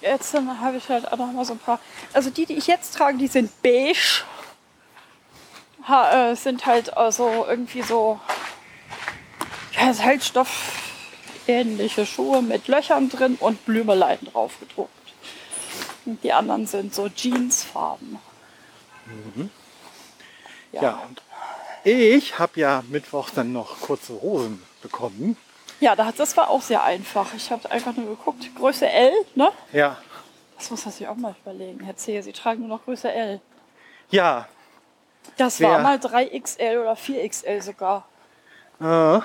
jetzt 0.00 0.34
habe 0.34 0.76
ich 0.76 0.88
halt 0.88 1.10
auch 1.10 1.16
noch 1.16 1.32
mal 1.32 1.44
so 1.44 1.54
ein 1.54 1.58
paar. 1.58 1.78
Also 2.12 2.30
die, 2.30 2.46
die 2.46 2.56
ich 2.56 2.66
jetzt 2.66 2.94
trage, 2.96 3.16
die 3.16 3.28
sind 3.28 3.62
beige. 3.62 4.24
Ha, 5.86 6.30
äh, 6.30 6.36
sind 6.36 6.66
halt 6.66 6.94
also 6.96 7.46
irgendwie 7.48 7.82
so 7.82 8.20
ja, 9.72 9.96
Halsstoff 9.96 10.97
ähnliche 11.48 12.06
Schuhe 12.06 12.42
mit 12.42 12.68
Löchern 12.68 13.08
drin 13.08 13.36
und 13.40 13.64
Blümeleien 13.64 14.24
drauf 14.32 14.58
gedruckt. 14.60 14.92
Und 16.04 16.22
die 16.22 16.32
anderen 16.32 16.66
sind 16.66 16.94
so 16.94 17.08
Jeansfarben. 17.08 18.18
Ja, 20.72 21.00
und 21.08 21.22
ich 21.84 22.38
habe 22.38 22.60
ja 22.60 22.82
Mittwoch 22.88 23.30
dann 23.30 23.52
noch 23.52 23.80
kurze 23.80 24.20
Hosen 24.20 24.62
bekommen. 24.82 25.36
Ja, 25.80 25.94
das, 25.96 26.14
das 26.16 26.36
war 26.36 26.50
auch 26.50 26.62
sehr 26.62 26.82
einfach. 26.84 27.32
Ich 27.34 27.50
habe 27.50 27.70
einfach 27.70 27.94
nur 27.94 28.16
geguckt. 28.16 28.48
Größe 28.56 28.88
L, 28.88 29.12
ne? 29.34 29.50
Ja, 29.72 29.96
Das 30.58 30.70
muss 30.70 30.84
man 30.84 30.92
sich 30.92 31.06
auch 31.06 31.14
mal 31.16 31.34
überlegen. 31.42 31.80
Herr 31.84 31.96
Zehe, 31.96 32.22
Sie 32.22 32.32
tragen 32.32 32.60
nur 32.60 32.68
noch 32.78 32.84
Größe 32.84 33.10
L. 33.12 33.40
ja. 34.10 34.46
Das 35.36 35.60
Wer- 35.60 35.70
war 35.72 35.78
mal 35.80 35.98
3XL 35.98 36.80
oder 36.80 36.94
4XL 36.94 37.60
sogar. 37.62 38.08
Äh, 38.80 39.20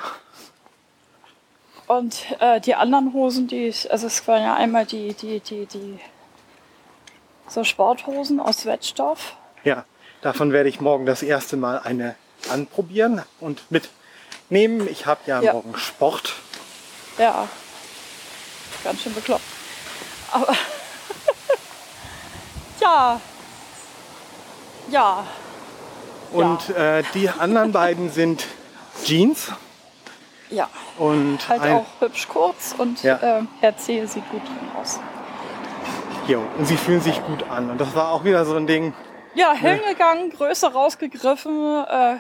Und 1.88 2.26
äh, 2.40 2.62
die 2.62 2.76
anderen 2.76 3.14
Hosen, 3.14 3.48
die 3.48 3.74
also 3.90 4.08
es 4.08 4.28
waren 4.28 4.42
ja 4.42 4.56
einmal 4.56 4.86
die, 4.86 5.14
die, 5.14 5.40
die, 5.40 5.66
die, 5.66 6.00
so 7.48 7.64
Sporthosen 7.64 8.40
aus 8.40 8.66
Wettstoff. 8.66 9.36
Ja, 9.64 9.86
davon 10.22 10.52
werde 10.54 10.70
ich 10.70 10.80
morgen 10.80 11.06
das 11.06 11.24
erste 11.24 11.58
Mal 11.58 11.80
eine 11.80 12.16
anprobieren 12.50 13.22
und 13.40 13.62
mitnehmen. 13.70 14.88
Ich 14.90 15.06
habe 15.06 15.22
ja, 15.26 15.42
Ja. 15.42 15.54
morgen 15.54 15.78
Sport. 15.78 16.36
Ja, 17.18 17.48
ganz 18.84 19.02
schön 19.02 19.14
bekloppt. 19.14 19.44
Aber 20.32 20.54
ja, 22.82 23.22
ja, 24.90 25.26
Und 26.32 26.70
äh, 26.70 27.04
die 27.14 27.30
anderen 27.30 27.72
beiden 27.72 28.12
sind 28.12 28.46
Jeans 29.06 29.52
ja. 30.54 30.70
und 30.98 31.48
Halt 31.50 31.62
ein, 31.62 31.74
auch 31.76 31.86
hübsch 32.00 32.28
kurz 32.28 32.76
und 32.78 33.02
Ja. 33.04 33.20
ähm, 33.22 33.48
Herr 33.60 33.76
C. 33.78 34.06
sieht 34.06 34.30
gut 34.30 34.42
drin 34.44 34.70
aus. 34.80 35.00
jo, 36.28 36.42
und 36.58 36.66
sie 36.66 36.78
fühlen 36.78 37.02
sich 37.02 37.22
gut 37.26 37.44
an. 37.50 37.70
Und 37.70 37.80
das 37.82 37.94
war 37.96 38.12
auch 38.12 38.24
wieder 38.24 38.46
so 38.46 38.56
ein 38.56 38.68
Ding. 38.68 38.94
Ja, 39.36 39.54
hingegangen, 39.54 40.30
Größe 40.30 40.72
rausgegriffen, 40.72 41.84
äh, 41.88 42.18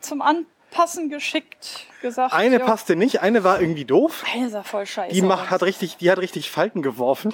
zum 0.00 0.20
Anpassen 0.20 1.08
geschickt, 1.10 1.86
gesagt. 2.02 2.34
Eine 2.34 2.58
ja, 2.58 2.64
passte 2.66 2.96
nicht, 2.96 3.20
eine 3.22 3.44
war 3.44 3.60
irgendwie 3.60 3.84
doof. 3.84 4.24
Eine 4.34 4.50
sah 4.50 4.62
voll 4.64 4.84
scheiße 4.86 5.14
Die 5.14 5.22
macht, 5.22 5.50
hat 5.50 5.62
richtig, 5.62 5.96
die 5.98 6.10
hat 6.10 6.18
richtig 6.18 6.50
Falten 6.50 6.82
geworfen. 6.82 7.32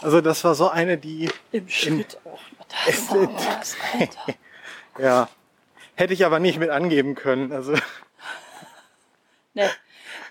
Also 0.00 0.20
das 0.20 0.44
war 0.44 0.54
so 0.54 0.68
eine, 0.70 0.96
die 0.96 1.28
Im 1.50 1.68
Schritt 1.68 2.18
auch. 2.24 2.38
Das 2.86 3.08
sind- 3.08 3.28
aus, 3.34 3.76
Alter. 3.98 4.38
ja 4.98 5.28
hätte 5.96 6.14
ich 6.14 6.24
aber 6.24 6.38
nicht 6.38 6.60
mit 6.60 6.70
angeben 6.70 7.16
können. 7.16 7.50
Also 7.50 7.74
Nee. 9.54 9.68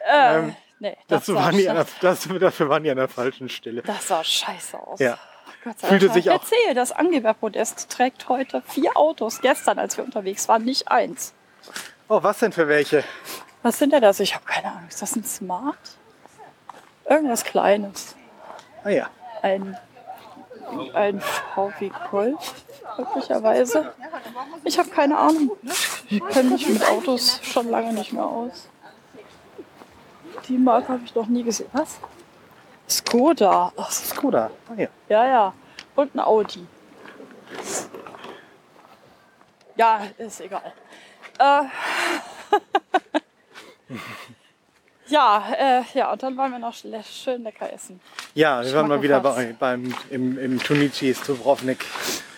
Äh, 0.08 0.36
Ähm, 0.40 0.56
nee, 0.80 0.98
das 1.08 1.28
waren 1.34 1.56
die 1.58 1.64
der, 1.64 1.86
das, 2.02 2.28
dafür 2.40 2.70
waren 2.70 2.84
die 2.84 2.90
an 2.92 2.98
der 2.98 3.08
falschen 3.08 3.50
Stelle. 3.50 3.82
das 3.82 4.08
sah 4.08 4.24
scheiße 4.24 4.80
aus. 4.80 5.00
Ja. 5.00 5.18
Gott 5.64 5.80
sei 5.80 5.88
Fühlte 5.88 6.06
Dank. 6.08 6.16
sich 6.18 6.30
auch- 6.32 6.42
Erzähl, 6.42 6.74
das 6.76 6.92
Angeberpodest 6.92 7.90
trägt 7.90 8.30
heute 8.30 8.62
vier 8.68 8.96
Autos. 8.96 9.42
Gestern, 9.42 9.80
als 9.80 9.98
wir 9.98 10.04
unterwegs 10.06 10.48
waren, 10.48 10.64
nicht 10.64 10.88
eins. 10.90 11.34
Oh, 12.08 12.24
was 12.24 12.40
denn 12.40 12.54
für 12.54 12.68
welche? 12.70 13.04
Was 13.64 13.80
sind 13.80 13.92
denn 13.92 14.02
das? 14.02 14.20
Ich 14.22 14.34
habe 14.34 14.46
keine 14.46 14.68
Ahnung. 14.72 14.88
Ist 14.88 15.02
das 15.02 15.16
ein 15.16 15.26
Smart? 15.26 15.78
Irgendwas 17.10 17.44
Kleines. 17.44 18.16
Ah 18.84 18.90
ja. 18.90 19.10
Ein, 19.42 19.78
ein 20.94 21.20
VW 21.22 21.92
Golf, 22.12 22.54
möglicherweise. 22.98 23.94
Ich 24.64 24.78
habe 24.80 24.90
keine 24.90 25.18
Ahnung. 25.18 25.52
Ich 26.10 26.26
kenne 26.30 26.52
mich 26.52 26.68
mit 26.70 26.86
Autos 26.88 27.40
schon 27.44 27.70
lange 27.70 27.94
nicht 27.94 28.14
mehr 28.14 28.26
aus. 28.26 28.70
Die 30.48 30.58
Marke 30.58 30.90
habe 30.90 31.02
ich 31.04 31.14
noch 31.14 31.28
nie 31.28 31.44
gesehen. 31.44 31.70
Was? 31.74 31.98
Skoda. 32.90 33.74
Ach, 33.76 33.92
Skoda. 33.92 34.50
Ah 34.70 34.74
ja. 34.78 34.88
ja, 35.10 35.26
ja. 35.28 35.54
Und 35.96 36.16
ein 36.16 36.20
Audi. 36.20 36.66
Ja, 39.76 40.02
ist 40.18 40.42
egal. 40.42 40.74
Äh, 41.38 41.64
ja, 45.08 45.44
äh, 45.58 45.84
ja, 45.94 46.12
und 46.12 46.24
dann 46.24 46.38
waren 46.38 46.52
wir 46.52 46.60
noch 46.60 46.74
schön 46.74 47.44
lecker 47.44 47.72
essen. 47.72 48.00
Ja, 48.34 48.64
wir 48.64 48.74
waren 48.74 48.88
mal 48.88 49.02
wieder 49.02 49.20
bei, 49.20 49.56
beim, 49.60 49.94
im, 50.10 50.38
im 50.40 50.60
Tunicis 50.60 51.22
Dubrovnik. 51.22 51.86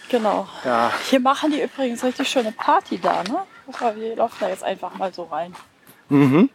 Genau. 0.10 0.48
Ja, 0.66 0.92
Hier 1.10 1.20
machen 1.20 1.52
die 1.52 1.62
übrigens 1.62 2.04
richtig 2.04 2.28
schöne 2.28 2.52
Party 2.52 3.00
da, 3.00 3.24
ne? 3.24 3.44
Aber 3.68 3.96
wir 3.96 4.16
laufen 4.16 4.38
da 4.40 4.50
jetzt 4.50 4.64
einfach 4.64 4.96
mal 4.96 5.14
so 5.14 5.24
rein. 5.24 5.56
mhm. 6.10 6.50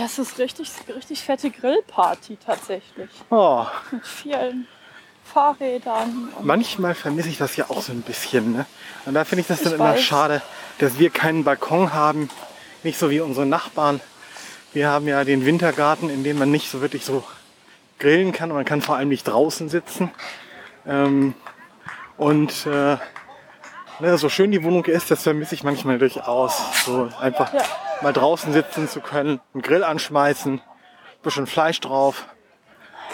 Das 0.00 0.18
ist 0.18 0.38
richtig, 0.38 0.70
richtig 0.94 1.22
fette 1.22 1.50
Grillparty 1.50 2.38
tatsächlich. 2.44 3.10
oh, 3.28 3.66
Mit 3.90 4.06
vielen 4.06 4.66
Fahrrädern. 5.24 6.30
Manchmal 6.40 6.94
vermisse 6.94 7.28
ich 7.28 7.36
das 7.36 7.54
ja 7.56 7.66
auch 7.68 7.82
so 7.82 7.92
ein 7.92 8.00
bisschen. 8.00 8.52
Ne? 8.52 8.66
Und 9.04 9.12
da 9.14 9.24
finde 9.26 9.42
ich 9.42 9.46
das 9.46 9.58
dann 9.62 9.72
Ich 9.74 9.78
immer 9.78 9.90
weiß. 9.92 10.00
schade, 10.02 10.42
dass 10.78 10.98
wir 10.98 11.10
keinen 11.10 11.44
Balkon 11.44 11.92
haben. 11.92 12.30
Nicht 12.82 12.98
so 12.98 13.10
wie 13.10 13.20
unsere 13.20 13.44
Nachbarn. 13.44 14.00
Wir 14.72 14.88
haben 14.88 15.06
ja 15.06 15.22
den 15.24 15.44
Wintergarten, 15.44 16.08
in 16.08 16.24
dem 16.24 16.38
man 16.38 16.50
nicht 16.50 16.70
so 16.70 16.80
wirklich 16.80 17.04
so 17.04 17.22
grillen 17.98 18.32
kann. 18.32 18.48
Man 18.48 18.64
kann 18.64 18.80
vor 18.80 18.96
allem 18.96 19.10
nicht 19.10 19.24
draußen 19.24 19.68
sitzen. 19.68 20.10
Ähm, 20.86 21.34
und 22.16 22.64
äh, 22.66 22.96
ne, 24.00 24.16
so 24.16 24.30
schön 24.30 24.50
die 24.50 24.64
Wohnung 24.64 24.86
ist, 24.86 25.10
das 25.10 25.22
vermisse 25.24 25.54
ich 25.54 25.62
manchmal 25.62 25.98
durchaus. 25.98 26.58
So 26.86 27.10
einfach 27.20 27.52
Ja. 27.52 27.62
Mal 28.02 28.12
draußen 28.12 28.52
sitzen 28.52 28.88
zu 28.88 29.00
können, 29.00 29.40
einen 29.54 29.62
Grill 29.62 29.84
anschmeißen, 29.84 30.60
bisschen 31.22 31.46
Fleisch 31.46 31.80
drauf. 31.80 32.26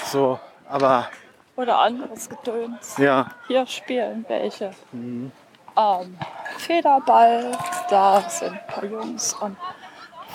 So, 0.04 0.38
aber 0.68 1.08
oder 1.56 1.78
anderes 1.78 2.28
Gedöns. 2.28 2.96
ja, 2.98 3.28
Hier 3.48 3.66
spielen 3.66 4.24
welche. 4.28 4.72
Ähm, 4.92 5.32
Federball, 6.58 7.52
da 7.88 8.28
sind 8.28 8.52
ein 8.52 8.66
paar 8.66 8.84
Jungs 8.84 9.32
und 9.34 9.56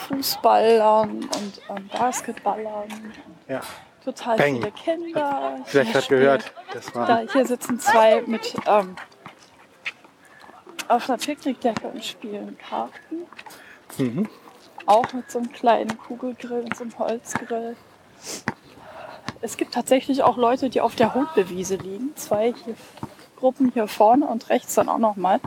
Fußballern 0.08 1.10
und 1.10 1.62
ähm, 1.70 1.90
Basketballern. 1.98 3.14
ja. 3.48 3.62
Total 4.04 4.36
Bang. 4.36 4.56
viele 4.56 4.72
Kinder. 4.72 5.58
Vielleicht 5.66 5.92
Hier 5.92 6.02
hat 6.02 6.10
gehört. 6.10 6.54
Das 6.74 6.96
war 6.96 7.06
Da, 7.06 7.20
hier 7.32 7.46
sitzen 7.46 7.80
zwei 7.80 8.24
mit 8.26 8.56
ähm, 8.66 8.96
auf 10.88 11.08
einer 11.08 11.20
Picknickdecke 11.20 11.88
und 11.88 12.04
spielen 12.04 12.58
Karten. 12.58 13.28
Mhm. 14.00 14.28
Auch 14.86 15.13
mit 15.13 15.30
so 15.30 15.39
einem 15.39 15.52
kleinen 15.52 15.98
Kugelgrill 15.98 16.62
und 16.62 16.76
so 16.76 16.84
einem 16.84 16.98
Holzgrill. 16.98 17.76
Es 19.41 19.58
gibt 19.58 19.74
tatsächlich 19.74 20.24
auch 20.24 20.38
Leute, 20.38 20.70
die 20.70 20.82
auf 20.82 20.96
der 20.96 21.13
Hundewiese 21.13 21.76
liegen. 21.76 22.15
Zwei 22.15 22.54
hier, 22.65 22.76
Gruppen 23.38 23.72
hier 23.74 23.88
vorne 23.88 24.26
und 24.28 24.50
rechts 24.50 24.76
dann 24.76 24.89
auch 24.89 25.00
nochmal. 25.00 25.39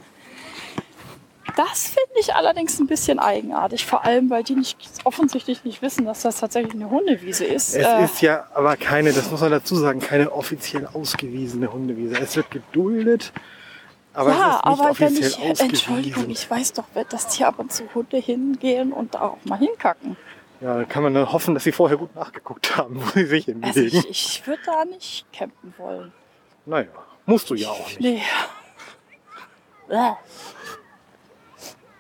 Das 1.57 1.87
finde 1.87 2.19
ich 2.19 2.35
allerdings 2.35 2.81
ein 2.81 2.89
bisschen 2.89 3.21
eigenartig, 3.21 3.87
vor 3.87 4.05
allem 4.05 4.29
weil 4.29 4.43
die 4.43 4.57
nicht, 4.57 4.77
offensichtlich 5.05 5.63
nicht 5.63 5.83
wissen, 5.83 6.05
dass 6.05 6.23
das 6.23 6.41
tatsächlich 6.41 6.75
eine 6.75 6.91
Hundewiese 6.91 7.45
ist. 7.45 7.77
Es 7.77 7.87
Äh, 7.87 8.05
ist 8.05 8.21
ja 8.23 8.49
aber 8.55 8.77
keine, 8.77 9.13
das 9.13 9.31
muss 9.31 9.41
man 9.41 9.53
dazu 9.53 9.77
sagen, 9.77 10.01
keine 10.01 10.33
offiziell 10.33 10.89
ausgewiesene 10.93 11.73
Hundewiese. 11.73 12.17
Es 12.21 12.35
wird 12.35 12.51
geduldet, 12.51 13.33
aber 14.15 14.31
ja, 14.31 14.61
aber 14.63 14.99
wenn 14.99 15.17
ich. 15.17 15.61
Entschuldigung, 15.61 16.31
ich 16.31 16.49
weiß 16.51 16.73
doch, 16.75 16.85
dass 17.09 17.35
hier 17.35 17.49
ab 17.49 17.59
und 17.59 17.73
zu 17.73 17.85
Hunde 17.95 18.17
hingehen 18.19 18.93
und 18.93 19.15
da 19.15 19.21
auch 19.23 19.39
mal 19.45 19.59
hinkacken. 19.59 20.17
Ja, 20.61 20.79
da 20.79 20.85
kann 20.85 21.03
man 21.03 21.13
nur 21.13 21.31
hoffen, 21.33 21.53
dass 21.55 21.65
sie 21.65 21.73
vorher 21.73 21.97
gut 21.99 22.15
nachgeguckt 22.15 22.77
haben, 22.77 22.97
wo 23.03 23.11
sie 23.11 23.27
sich 23.27 23.49
Also 23.49 23.81
hinlegen. 23.81 24.05
ich, 24.11 24.39
ich 24.39 24.47
würde 24.47 24.63
da 24.65 24.85
nicht 24.85 25.27
campen 25.33 25.75
wollen. 25.77 26.13
Naja, 26.65 26.89
musst 27.27 27.51
du 27.51 27.55
ja 27.55 27.69
auch 27.69 27.87
nicht. 27.87 28.01
Nee. 28.01 28.23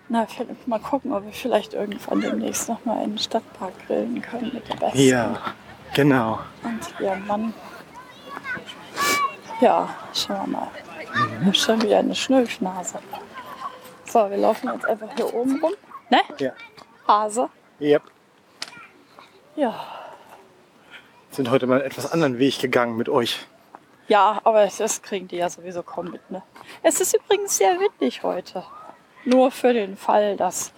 Na, 0.08 0.26
Philipp, 0.26 0.66
mal 0.66 0.78
gucken, 0.80 1.12
ob 1.12 1.24
wir 1.24 1.32
vielleicht 1.32 1.74
irgendwann 1.74 2.20
demnächst 2.20 2.68
noch 2.68 2.84
mal 2.84 3.02
in 3.02 3.10
den 3.10 3.18
Stadtpark 3.18 3.72
grillen 3.86 4.22
können 4.22 4.52
mit 4.54 4.68
der 4.68 4.76
Besten. 4.76 4.98
Ja, 4.98 5.38
genau. 5.94 6.38
Und 6.62 7.00
ihrem 7.00 7.26
Mann. 7.26 7.54
Ja, 9.60 9.88
schauen 10.14 10.50
wir 10.52 10.58
mal. 10.58 10.68
Mhm. 11.40 11.54
Schon 11.54 11.82
wieder 11.82 11.98
eine 11.98 12.14
Schnülfnase. 12.14 12.98
So, 14.06 14.30
wir 14.30 14.36
laufen 14.36 14.70
jetzt 14.72 14.84
einfach 14.84 15.08
hier 15.14 15.32
oben 15.32 15.60
rum. 15.60 15.74
Ne? 16.10 16.20
Ja. 16.38 16.52
Hase. 17.06 17.48
Yep. 17.80 18.02
Ja. 19.56 19.86
Sind 21.30 21.50
heute 21.50 21.66
mal 21.66 21.76
einen 21.76 21.86
etwas 21.86 22.10
anderen 22.10 22.38
Weg 22.38 22.58
gegangen 22.60 22.96
mit 22.96 23.08
euch. 23.08 23.46
Ja, 24.08 24.40
aber 24.44 24.68
das 24.78 25.02
kriegen 25.02 25.28
die 25.28 25.36
ja 25.36 25.48
sowieso 25.48 25.82
kaum 25.82 26.10
mit, 26.10 26.30
ne? 26.30 26.42
Es 26.82 27.00
ist 27.00 27.14
übrigens 27.14 27.56
sehr 27.56 27.78
windig 27.80 28.22
heute. 28.22 28.64
Nur 29.24 29.50
für 29.50 29.72
den 29.72 29.96
Fall, 29.96 30.36
dass 30.36 30.72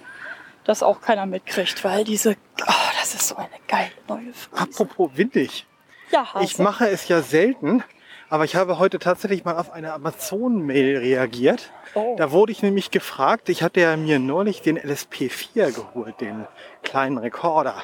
das 0.65 0.83
auch 0.83 1.01
keiner 1.01 1.27
mitkriegt, 1.27 1.83
weil 1.85 2.05
diese, 2.05 2.37
oh, 2.63 2.73
das 3.01 3.15
ist 3.15 3.29
so 3.29 3.37
eine 3.37 3.49
geile 3.67 3.91
neue 4.09 4.33
Frise. 4.33 4.63
Apropos 4.63 5.11
windig. 5.15 5.67
Ja, 6.11 6.33
Hase. 6.35 6.45
Ich 6.45 6.59
mache 6.59 6.89
es 6.89 7.09
ja 7.09 7.21
selten, 7.21 7.83
aber 8.29 8.45
ich 8.45 8.57
habe 8.57 8.79
heute 8.79 8.99
tatsächlich 8.99 9.45
mal 9.45 9.57
auf 9.57 9.73
eine 9.73 9.93
Amazon-Mail 9.93 10.99
reagiert. 10.99 11.71
Oh. 11.95 12.17
Da 12.19 12.31
wurde 12.33 12.53
ich 12.53 12.63
nämlich 12.63 12.91
gefragt, 12.91 13.49
ich 13.49 13.63
hatte 13.63 13.81
ja 13.81 13.97
mir 13.97 14.19
neulich 14.19 14.63
den 14.63 14.79
LSP4 14.79 15.75
geholt, 15.75 16.21
den 16.21 16.47
kleinen 16.83 17.19
Rekorder. 17.19 17.83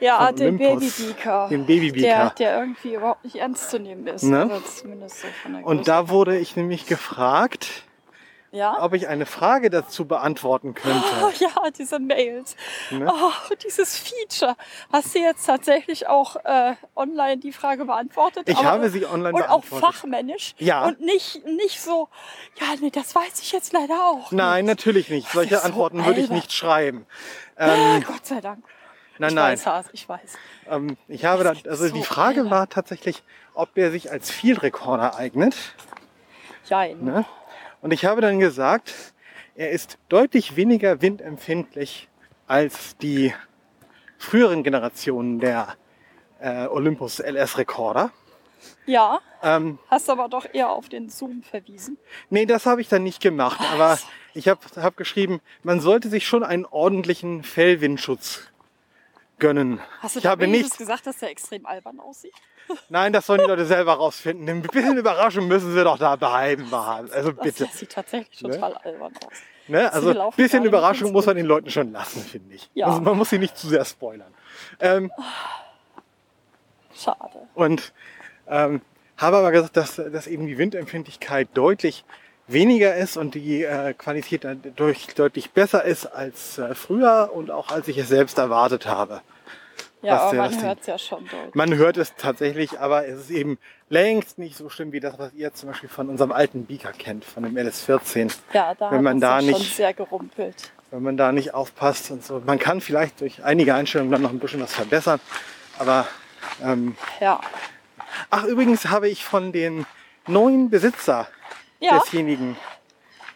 ja, 0.00 0.30
den. 0.32 0.58
Babybeaker. 0.58 1.48
Den 1.48 1.66
Babybeaker. 1.66 2.02
Der, 2.06 2.30
der 2.38 2.60
irgendwie 2.60 2.94
überhaupt 2.94 3.24
nicht 3.24 3.36
ernst 3.36 3.70
zu 3.70 3.78
nehmen 3.78 4.06
ist. 4.06 4.24
Ne? 4.24 4.42
Also 4.42 4.60
zumindest 4.60 5.20
so 5.20 5.28
von 5.42 5.52
der 5.54 5.66
Und 5.66 5.88
da 5.88 6.08
wurde 6.08 6.38
ich 6.38 6.56
nämlich 6.56 6.86
gefragt, 6.86 7.85
Ja? 8.52 8.82
ob 8.82 8.94
ich 8.94 9.08
eine 9.08 9.26
Frage 9.26 9.68
dazu 9.70 10.06
beantworten 10.06 10.72
könnte. 10.74 11.02
Oh 11.22 11.30
ja, 11.38 11.70
diese 11.76 11.98
Mails. 11.98 12.56
Ne? 12.90 13.06
Oh, 13.12 13.54
dieses 13.62 13.98
Feature. 13.98 14.56
Hast 14.92 15.14
du 15.14 15.18
jetzt 15.18 15.44
tatsächlich 15.44 16.06
auch 16.08 16.36
äh, 16.44 16.74
online 16.94 17.38
die 17.38 17.52
Frage 17.52 17.84
beantwortet? 17.84 18.48
Ich 18.48 18.56
Aber- 18.56 18.68
habe 18.68 18.88
sie 18.90 19.04
online 19.04 19.34
Und 19.34 19.42
auch 19.42 19.60
beantwortet. 19.62 19.94
fachmännisch. 19.96 20.54
Ja. 20.58 20.84
Und 20.86 21.00
nicht, 21.00 21.44
nicht 21.44 21.80
so, 21.82 22.08
ja, 22.60 22.66
nee, 22.80 22.90
das 22.90 23.14
weiß 23.14 23.40
ich 23.42 23.52
jetzt 23.52 23.72
leider 23.72 23.94
auch. 24.08 24.30
Nein, 24.32 24.64
nicht. 24.64 24.76
natürlich 24.76 25.10
nicht. 25.10 25.28
Solche 25.30 25.56
so 25.56 25.62
Antworten 25.62 25.98
würde 26.06 26.20
ich 26.20 26.26
albern. 26.26 26.36
nicht 26.36 26.52
schreiben. 26.52 27.06
Ah, 27.56 27.98
Gott 28.06 28.24
sei 28.26 28.40
Dank. 28.40 28.64
Nein, 29.18 29.30
ich 29.30 29.34
nein. 29.34 29.58
weiß, 29.64 29.86
ich 29.92 30.08
weiß. 30.08 30.32
Ähm, 30.70 30.96
ich 31.08 31.24
habe 31.24 31.42
da, 31.44 31.50
also 31.68 31.88
so 31.88 31.94
die 31.94 32.02
Frage 32.02 32.40
albern. 32.40 32.50
war 32.50 32.68
tatsächlich, 32.68 33.22
ob 33.54 33.74
der 33.74 33.90
sich 33.90 34.10
als 34.10 34.30
Field 34.30 34.62
Recorder 34.62 35.16
eignet. 35.16 35.56
Jein. 36.68 37.02
Ne? 37.04 37.24
Und 37.86 37.92
ich 37.92 38.04
habe 38.04 38.20
dann 38.20 38.40
gesagt, 38.40 38.92
er 39.54 39.70
ist 39.70 39.98
deutlich 40.08 40.56
weniger 40.56 41.02
windempfindlich 41.02 42.08
als 42.48 42.96
die 42.96 43.32
früheren 44.18 44.64
Generationen 44.64 45.38
der 45.38 45.76
äh, 46.40 46.66
Olympus 46.66 47.20
LS 47.20 47.58
Recorder. 47.58 48.10
Ja, 48.86 49.20
Ähm, 49.40 49.78
hast 49.88 50.10
aber 50.10 50.28
doch 50.28 50.46
eher 50.52 50.70
auf 50.70 50.88
den 50.88 51.10
Zoom 51.10 51.44
verwiesen. 51.44 51.96
nee, 52.28 52.44
das 52.44 52.66
habe 52.66 52.80
ich 52.80 52.88
dann 52.88 53.04
nicht 53.04 53.22
gemacht, 53.22 53.60
aber 53.72 54.00
ich 54.34 54.48
habe 54.48 54.58
hab 54.74 54.96
geschrieben, 54.96 55.40
man 55.62 55.78
sollte 55.78 56.08
sich 56.08 56.26
schon 56.26 56.42
einen 56.42 56.64
ordentlichen 56.64 57.44
Fellwindschutz 57.44 58.48
gönnen. 59.38 59.80
Hast 60.00 60.16
du 60.16 60.20
ich 60.20 60.26
habe 60.26 60.46
nicht, 60.46 60.76
gesagt, 60.78 61.06
dass 61.06 61.18
der 61.18 61.30
extrem 61.30 61.66
albern 61.66 62.00
aussieht? 62.00 62.34
nein, 62.88 63.12
das 63.12 63.26
sollen 63.26 63.40
die 63.40 63.46
Leute 63.46 63.66
selber 63.66 63.94
rausfinden. 63.94 64.48
Ein 64.48 64.62
bisschen 64.62 64.96
Überraschung 64.96 65.46
müssen 65.48 65.72
sie 65.72 65.84
doch 65.84 65.98
da 65.98 66.16
behalten. 66.16 66.72
Also 66.72 67.32
bitte. 67.32 67.64
das 67.66 67.78
sieht 67.78 67.92
tatsächlich 67.92 68.42
Ne? 68.42 68.50
total 68.50 68.74
albern 68.74 69.12
aus. 69.16 69.32
Ne? 69.68 69.92
Also 69.92 70.10
ein 70.10 70.30
bisschen 70.36 70.64
Überraschung 70.64 71.12
muss 71.12 71.26
man 71.26 71.36
den 71.36 71.46
Leuten 71.46 71.70
schon 71.70 71.92
lassen, 71.92 72.20
finde 72.22 72.54
ich. 72.54 72.70
Ja. 72.74 72.86
Also 72.86 73.00
man 73.00 73.16
muss 73.16 73.30
sie 73.30 73.38
nicht 73.38 73.56
zu 73.56 73.68
sehr 73.68 73.84
spoilern. 73.84 74.32
Ähm, 74.80 75.10
Schade. 76.94 77.48
und 77.54 77.92
ähm, 78.48 78.80
habe 79.16 79.36
aber 79.38 79.50
gesagt, 79.50 79.76
dass, 79.76 79.96
dass 79.96 80.26
eben 80.26 80.46
die 80.46 80.56
Windempfindlichkeit 80.58 81.48
deutlich 81.54 82.04
weniger 82.48 82.94
ist 82.96 83.16
und 83.16 83.34
die 83.34 83.64
äh, 83.64 83.92
Qualität 83.94 84.44
dadurch 84.44 85.06
deutlich 85.14 85.50
besser 85.50 85.84
ist 85.84 86.06
als 86.06 86.58
äh, 86.58 86.74
früher 86.74 87.30
und 87.32 87.50
auch 87.50 87.70
als 87.70 87.88
ich 87.88 87.98
es 87.98 88.08
selbst 88.08 88.38
erwartet 88.38 88.86
habe. 88.86 89.20
Ja, 90.02 90.18
aber 90.20 90.34
man 90.36 90.62
hört 90.62 90.80
es 90.82 90.86
ja 90.86 90.98
schon 90.98 91.24
deutlich. 91.24 91.54
Man 91.54 91.74
hört 91.74 91.96
es 91.96 92.14
tatsächlich, 92.16 92.78
aber 92.78 93.08
es 93.08 93.18
ist 93.22 93.30
eben 93.30 93.58
längst 93.88 94.38
nicht 94.38 94.56
so 94.56 94.68
schlimm 94.68 94.92
wie 94.92 95.00
das, 95.00 95.18
was 95.18 95.32
ihr 95.34 95.52
zum 95.54 95.70
Beispiel 95.70 95.88
von 95.88 96.08
unserem 96.08 96.30
alten 96.30 96.66
Beaker 96.66 96.92
kennt, 96.92 97.24
von 97.24 97.42
dem 97.42 97.56
LS14. 97.56 98.32
Ja, 98.52 98.74
da 98.74 98.90
wenn 98.92 99.02
man 99.02 99.16
es 99.16 99.20
da 99.22 99.40
ja 99.40 99.50
schon 99.50 99.60
nicht- 99.60 99.74
sehr 99.76 99.94
gerumpelt. 99.94 100.70
wenn 100.92 101.02
man 101.02 101.16
da 101.16 101.32
nicht 101.32 101.54
aufpasst 101.54 102.10
und 102.12 102.24
so. 102.24 102.40
Man 102.46 102.60
kann 102.60 102.80
vielleicht 102.80 103.20
durch 103.20 103.42
einige 103.42 103.74
Einstellungen 103.74 104.12
dann 104.12 104.22
noch 104.22 104.30
ein 104.30 104.38
bisschen 104.38 104.60
was 104.60 104.74
verbessern. 104.74 105.18
Aber 105.78 106.06
ähm, 106.62 106.94
Ja. 107.20 107.40
ach 108.30 108.44
übrigens 108.44 108.86
habe 108.88 109.08
ich 109.08 109.24
von 109.24 109.50
den 109.50 109.86
neuen 110.28 110.70
Besitzer 110.70 111.26
Ja, 111.80 111.98
desjenigen 111.98 112.56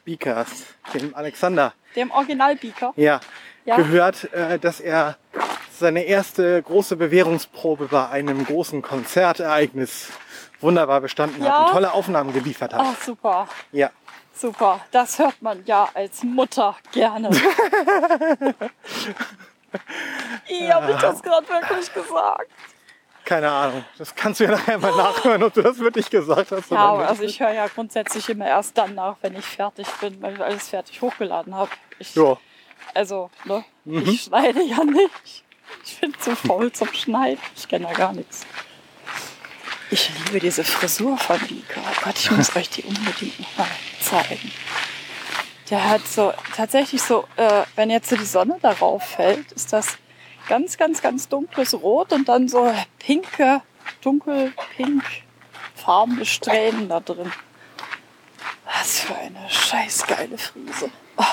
Beakers, 0.05 0.65
dem 0.95 1.15
Alexander, 1.15 1.73
dem 1.97 2.11
Original-Beaker. 2.11 2.93
ja, 2.97 3.21
Ja. 3.65 3.77
gehört, 3.77 4.33
äh, 4.33 4.59
dass 4.59 4.81
er 4.81 5.17
seine 5.73 6.03
erste 6.05 6.63
große 6.63 6.97
Bewährungsprobe 6.97 7.87
bei 7.89 8.09
einem 8.09 8.45
großen 8.45 8.83
Konzertereignis 8.83 10.09
wunderbar 10.61 11.01
bestanden 11.01 11.43
Ja. 11.43 11.51
hat 11.53 11.67
und 11.67 11.73
tolle 11.73 11.93
Aufnahmen 11.93 12.33
geliefert 12.33 12.73
hat. 12.75 12.81
Ach, 12.85 13.01
super. 13.03 13.47
Ja. 13.73 13.91
Super. 14.35 14.81
Das 14.91 15.19
hört 15.19 15.41
man 15.43 15.63
ja 15.67 15.89
als 15.95 16.23
Mutter 16.23 16.77
gerne. 16.93 17.29
Ihr 20.49 20.75
habt 20.75 21.03
das 21.03 21.23
gerade 21.23 21.47
wirklich 21.49 21.93
gesagt. 21.93 22.51
Keine 23.31 23.49
Ahnung. 23.49 23.85
Das 23.97 24.13
kannst 24.13 24.41
du 24.41 24.45
ja 24.45 24.51
nachher 24.51 24.77
mal 24.77 24.91
nachhören, 24.91 25.41
ob 25.45 25.55
du 25.55 25.63
das 25.63 25.79
wirklich 25.79 26.11
gesagt 26.11 26.51
hast. 26.51 26.69
Ja, 26.73 26.95
also 26.97 27.23
ich 27.23 27.39
höre 27.39 27.53
ja 27.53 27.69
grundsätzlich 27.69 28.29
immer 28.29 28.45
erst 28.49 28.77
dann 28.77 28.97
nach, 28.97 29.15
wenn 29.23 29.37
ich 29.37 29.45
fertig 29.45 29.87
bin, 30.01 30.21
weil 30.21 30.35
ich 30.35 30.41
alles 30.41 30.69
fertig 30.71 31.01
hochgeladen 31.01 31.55
habe. 31.55 31.71
Ja. 32.15 32.37
Also, 32.93 33.31
ne, 33.45 33.65
Mhm. 33.85 34.03
ich 34.09 34.23
schneide 34.23 34.61
ja 34.65 34.83
nicht. 34.83 35.45
Ich 35.85 36.01
bin 36.01 36.13
zu 36.19 36.35
faul 36.35 36.73
zum 36.73 36.93
Schneiden. 36.93 37.39
Ich 37.57 37.69
kenne 37.69 37.87
ja 37.87 37.93
gar 37.93 38.13
nichts. 38.13 38.45
Ich 39.93 40.11
liebe 40.25 40.41
diese 40.41 40.65
Frisur 40.65 41.17
von 41.17 41.41
Vika. 41.49 41.81
Oh 41.81 42.01
Gott, 42.05 42.19
ich 42.19 42.33
muss 42.33 42.57
euch 42.57 42.69
die 42.71 42.83
unbedingt 42.83 43.39
noch 43.39 43.59
mal 43.59 43.69
zeigen. 44.01 44.51
Der 45.71 45.89
hat 45.89 46.05
so, 46.05 46.33
tatsächlich 46.57 47.01
so, 47.01 47.29
äh, 47.37 47.63
wenn 47.77 47.91
jetzt 47.91 48.11
so 48.11 48.17
die 48.17 48.25
Sonne 48.25 48.57
darauf 48.61 49.05
fällt, 49.05 49.53
ist 49.53 49.73
das 49.73 49.99
ganz, 50.51 50.77
ganz, 50.77 51.01
ganz 51.01 51.29
dunkles 51.29 51.75
Rot 51.75 52.13
und 52.13 52.29
dann 52.29 52.49
so 52.49 52.75
pinke, 52.99 53.63
dunkelpink 54.03 55.05
farbene 55.77 56.27
Strähnen 56.27 56.89
da 56.89 56.99
drin. 56.99 57.33
Was 58.67 58.99
für 58.99 59.15
eine 59.15 59.49
scheiß 59.49 60.09
geile 60.09 60.37
Frise. 60.37 60.91
Oh. 61.17 61.25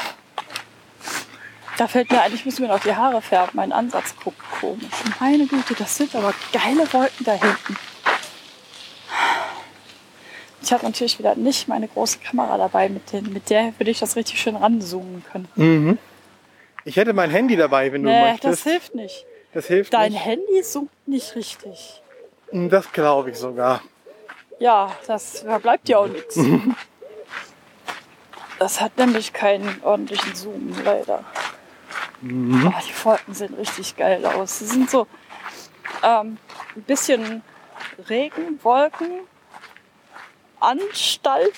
Da 1.80 1.88
fällt 1.88 2.12
mir 2.12 2.22
ein, 2.22 2.34
ich 2.34 2.46
muss 2.46 2.60
mir 2.60 2.68
noch 2.68 2.80
die 2.80 2.96
Haare 2.96 3.22
färben. 3.24 3.54
Mein 3.54 3.72
Ansatz 3.72 4.16
guckt 4.24 4.40
komisch. 4.60 4.86
Meine 5.20 5.48
Güte, 5.48 5.74
das 5.74 5.96
sind 5.96 6.16
aber 6.16 6.34
geile 6.54 6.92
Wolken 6.94 7.26
da 7.26 7.34
hinten. 7.34 7.76
Ich 10.62 10.72
habe 10.72 10.86
natürlich 10.86 11.18
wieder 11.18 11.34
nicht 11.36 11.68
meine 11.68 11.88
große 11.88 12.20
Kamera 12.20 12.58
dabei, 12.58 12.90
mit, 12.90 13.12
den, 13.12 13.34
mit 13.34 13.50
der 13.50 13.74
würde 13.80 13.90
ich 13.90 14.00
das 14.00 14.16
richtig 14.16 14.40
schön 14.40 14.56
ranzoomen 14.56 15.24
können. 15.32 15.48
Mhm. 15.56 15.98
Ich 16.88 16.96
hätte 16.96 17.12
mein 17.12 17.30
Handy 17.30 17.58
dabei, 17.58 17.92
wenn 17.92 18.02
du 18.04 18.10
Nee, 18.10 18.32
möchtest. 18.32 18.66
das 18.66 18.72
hilft 18.72 18.96
nicht. 18.96 19.26
Das 19.54 19.66
hilft 19.68 19.94
Dein 19.94 20.14
nicht. 20.14 20.24
Handy 20.24 20.62
zoomt 20.64 20.90
nicht 21.06 21.36
richtig. 21.36 22.02
Das 22.54 22.90
glaube 22.94 23.32
ich 23.32 23.36
sogar. 23.38 23.82
Ja, 24.60 24.96
das 25.06 25.44
da 25.44 25.58
bleibt 25.58 25.90
ja 25.90 25.98
auch 26.00 26.08
nichts. 26.08 26.40
Das 28.60 28.82
hat 28.82 28.98
nämlich 28.98 29.34
keinen 29.34 29.84
ordentlichen 29.84 30.34
Zoom, 30.34 30.74
leider. 30.84 31.24
Boah, 32.22 32.82
die 32.82 33.06
Wolken 33.06 33.34
sehen 33.36 33.54
richtig 33.54 33.96
geil 33.96 34.26
aus. 34.26 34.58
Sie 34.58 34.66
sind 34.66 34.90
so 34.90 35.06
ähm, 36.04 36.40
ein 36.76 36.82
bisschen 36.82 37.44
Regenwolken, 38.10 39.12
Anstalten 40.60 41.52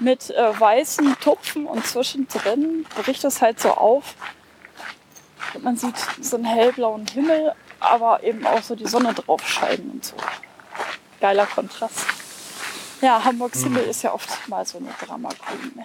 mit 0.00 0.30
äh, 0.30 0.60
weißen 0.60 1.16
Tupfen 1.20 1.66
und 1.66 1.86
zwischendrin 1.86 2.86
bricht 3.02 3.24
es 3.24 3.40
halt 3.40 3.60
so 3.60 3.70
auf. 3.70 4.14
Und 5.54 5.64
man 5.64 5.76
sieht 5.76 5.96
so 6.20 6.36
einen 6.36 6.44
hellblauen 6.44 7.06
Himmel, 7.06 7.54
aber 7.80 8.22
eben 8.22 8.46
auch 8.46 8.62
so 8.62 8.74
die 8.74 8.86
Sonne 8.86 9.14
drauf 9.14 9.46
scheinen 9.46 9.90
und 9.90 10.04
so. 10.04 10.16
Geiler 11.20 11.46
Kontrast. 11.46 12.06
Ja, 13.00 13.22
Hamburgs 13.24 13.62
Himmel 13.62 13.84
ist 13.84 14.02
ja 14.02 14.12
oft 14.12 14.48
mal 14.48 14.64
so 14.66 14.78
eine 14.78 14.90
Drama 15.04 15.30
Queen. 15.30 15.84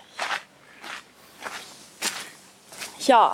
Ja, 3.00 3.34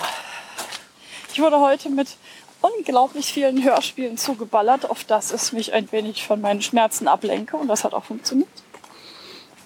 ich 1.32 1.39
wurde 1.39 1.60
heute 1.60 1.89
mit 1.89 2.17
unglaublich 2.62 3.34
vielen 3.34 3.63
Hörspielen 3.63 4.17
zugeballert, 4.17 4.89
auf 4.89 5.04
das 5.04 5.32
es 5.32 5.52
mich 5.52 5.74
ein 5.74 5.91
wenig 5.91 6.26
von 6.26 6.41
meinen 6.41 6.62
Schmerzen 6.62 7.08
ablenke 7.08 7.58
und 7.58 7.67
das 7.67 7.84
hat 7.84 7.94
auch 7.94 8.04
funktioniert. 8.04 8.50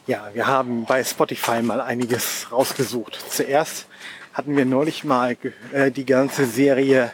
Ja, 0.07 0.29
wir 0.33 0.45
haben 0.45 0.85
bei 0.85 1.03
Spotify 1.03 1.61
mal 1.61 1.81
einiges 1.81 2.47
rausgesucht. 2.51 3.17
Zuerst 3.29 3.87
hatten 4.33 4.55
wir 4.55 4.65
neulich 4.65 5.03
mal 5.03 5.35
äh, 5.71 5.89
die 5.91 6.05
ganze 6.05 6.45
Serie 6.45 7.11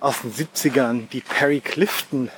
aus 0.00 0.20
den 0.20 0.32
70ern, 0.32 1.08
die 1.08 1.22
Perry 1.22 1.60
Clifton 1.60 2.30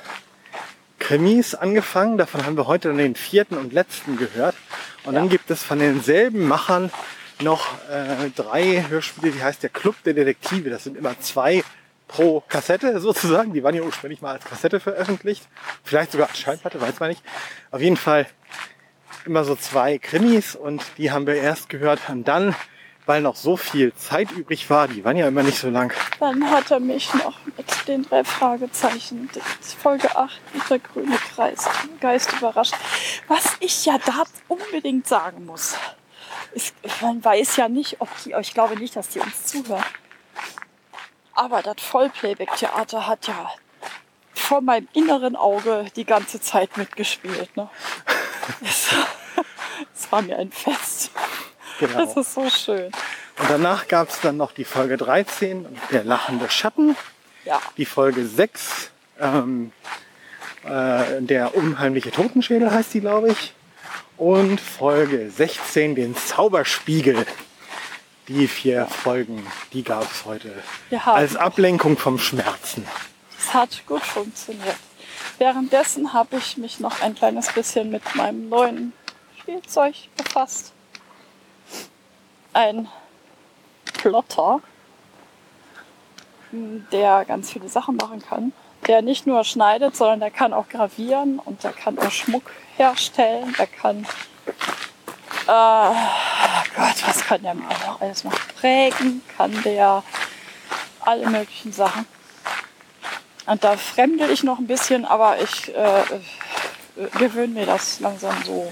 Krimis 0.99 1.53
angefangen. 1.53 2.17
Davon 2.17 2.45
haben 2.45 2.55
wir 2.55 2.67
heute 2.67 2.87
dann 2.89 2.97
den 2.97 3.15
vierten 3.15 3.57
und 3.57 3.73
letzten 3.73 4.15
gehört. 4.17 4.55
Und 5.03 5.15
dann 5.15 5.25
Ja. 5.25 5.31
gibt 5.31 5.51
es 5.51 5.63
von 5.63 5.79
denselben 5.79 6.47
Machern 6.47 6.89
noch 7.41 7.67
äh, 7.89 8.29
drei 8.35 8.85
Hörspiele, 8.87 9.31
die 9.33 9.43
heißt 9.43 9.63
der 9.63 9.69
Club 9.69 9.95
der 10.05 10.13
Detektive. 10.13 10.69
Das 10.69 10.85
sind 10.85 10.97
immer 10.97 11.19
zwei 11.19 11.63
pro 12.07 12.41
Kassette 12.47 13.01
sozusagen. 13.01 13.53
Die 13.53 13.63
waren 13.63 13.75
ja 13.75 13.81
ursprünglich 13.81 14.21
mal 14.21 14.35
als 14.35 14.45
Kassette 14.45 14.79
veröffentlicht. 14.79 15.45
Vielleicht 15.83 16.13
sogar 16.13 16.29
als 16.29 16.39
Schallplatte, 16.39 16.79
weiß 16.79 17.01
man 17.01 17.09
nicht. 17.09 17.21
Auf 17.69 17.81
jeden 17.81 17.97
Fall 17.97 18.27
immer 19.27 19.43
so 19.43 19.55
zwei 19.55 19.97
Krimis 19.97 20.55
und 20.55 20.83
die 20.97 21.11
haben 21.11 21.27
wir 21.27 21.35
erst 21.35 21.69
gehört 21.69 21.99
und 22.09 22.27
dann, 22.27 22.55
weil 23.05 23.21
noch 23.21 23.35
so 23.35 23.57
viel 23.57 23.93
Zeit 23.93 24.31
übrig 24.31 24.69
war, 24.69 24.87
die 24.87 25.03
waren 25.03 25.17
ja 25.17 25.27
immer 25.27 25.43
nicht 25.43 25.59
so 25.59 25.69
lang. 25.69 25.93
Dann 26.19 26.49
hat 26.49 26.71
er 26.71 26.79
mich 26.79 27.13
noch 27.13 27.37
mit 27.57 27.87
den 27.87 28.03
drei 28.03 28.23
Fragezeichen, 28.23 29.29
Folge 29.81 30.15
8 30.15 30.41
und 30.53 30.69
der 30.69 30.79
grüne 30.79 31.17
Kreis, 31.35 31.69
Geist 31.99 32.33
überrascht. 32.33 32.73
Was 33.27 33.57
ich 33.59 33.85
ja 33.85 33.97
da 34.05 34.23
unbedingt 34.47 35.07
sagen 35.07 35.45
muss, 35.45 35.75
ist, 36.53 36.73
man 37.01 37.23
weiß 37.23 37.57
ja 37.57 37.67
nicht, 37.67 37.97
ob 37.99 38.09
die, 38.23 38.33
ich 38.39 38.53
glaube 38.53 38.77
nicht, 38.77 38.95
dass 38.95 39.09
die 39.09 39.19
uns 39.19 39.45
zuhören. 39.45 39.83
Aber 41.33 41.61
das 41.61 41.75
Vollplayback-Theater 41.81 43.05
hat 43.07 43.27
ja 43.27 43.51
vor 44.33 44.61
meinem 44.61 44.87
inneren 44.93 45.35
Auge 45.35 45.85
die 45.95 46.05
ganze 46.05 46.39
Zeit 46.39 46.77
mitgespielt. 46.77 47.55
Ne? 47.57 47.69
Es, 49.93 50.11
war 50.11 50.21
mir 50.21 50.37
ein 50.37 50.51
Fest. 50.51 51.11
Genau. 51.79 52.05
Das 52.05 52.17
ist 52.17 52.33
so 52.33 52.49
schön. 52.49 52.85
Und 52.85 53.49
danach 53.49 53.87
gab 53.87 54.09
es 54.09 54.21
dann 54.21 54.37
noch 54.37 54.51
die 54.51 54.63
Folge 54.63 54.97
13, 54.97 55.65
der 55.91 56.03
lachende 56.03 56.49
Schatten. 56.49 56.95
Ja. 57.45 57.61
Die 57.77 57.85
Folge 57.85 58.25
6, 58.25 58.89
ähm, 59.19 59.71
äh, 60.63 61.21
der 61.21 61.55
unheimliche 61.55 62.11
Totenschädel 62.11 62.71
heißt 62.71 62.93
die, 62.93 63.01
glaube 63.01 63.29
ich. 63.29 63.53
Und 64.17 64.59
Folge 64.59 65.29
16, 65.29 65.95
den 65.95 66.15
Zauberspiegel. 66.15 67.25
Die 68.27 68.47
vier 68.47 68.87
Folgen, 68.87 69.45
die 69.71 69.83
gab 69.83 70.11
es 70.11 70.25
heute 70.25 70.51
als 71.05 71.37
Ablenkung 71.37 71.97
vom 71.97 72.19
Schmerzen. 72.19 72.85
Es 73.39 73.53
hat 73.53 73.83
gut 73.85 74.01
funktioniert. 74.01 74.75
Währenddessen 75.37 76.13
habe 76.13 76.37
ich 76.37 76.57
mich 76.57 76.79
noch 76.79 77.01
ein 77.01 77.13
kleines 77.13 77.51
bisschen 77.51 77.91
mit 77.91 78.15
meinem 78.15 78.49
neuen 78.49 78.93
Spielzeug 79.39 79.95
befasst. 80.17 80.73
Ein 82.53 82.87
Plotter, 83.93 84.61
der 86.51 87.23
ganz 87.25 87.51
viele 87.51 87.69
Sachen 87.69 87.97
machen 87.97 88.21
kann. 88.21 88.51
Der 88.87 89.01
nicht 89.01 89.27
nur 89.27 89.43
schneidet, 89.43 89.95
sondern 89.95 90.21
der 90.21 90.31
kann 90.31 90.53
auch 90.53 90.69
gravieren 90.69 91.39
und 91.39 91.63
der 91.63 91.73
kann 91.73 91.99
auch 91.99 92.11
Schmuck 92.11 92.49
herstellen. 92.77 93.53
Der 93.59 93.67
kann, 93.67 94.07
äh, 95.47 95.51
oh 95.51 96.63
Gott, 96.75 97.07
was 97.07 97.25
kann 97.25 97.43
der 97.43 97.53
noch 97.53 98.01
alles 98.01 98.23
machen? 98.23 98.39
Prägen 98.59 99.21
kann 99.37 99.51
der 99.63 100.03
alle 101.01 101.29
möglichen 101.29 101.73
Sachen. 101.73 102.05
Und 103.47 103.63
da 103.63 103.77
fremdel 103.77 104.29
ich 104.29 104.43
noch 104.43 104.59
ein 104.59 104.67
bisschen, 104.67 105.05
aber 105.05 105.41
ich 105.41 105.73
äh, 105.75 106.01
äh, 106.01 106.03
gewöhne 107.17 107.53
mir 107.53 107.65
das 107.65 107.99
langsam 107.99 108.35
so 108.45 108.71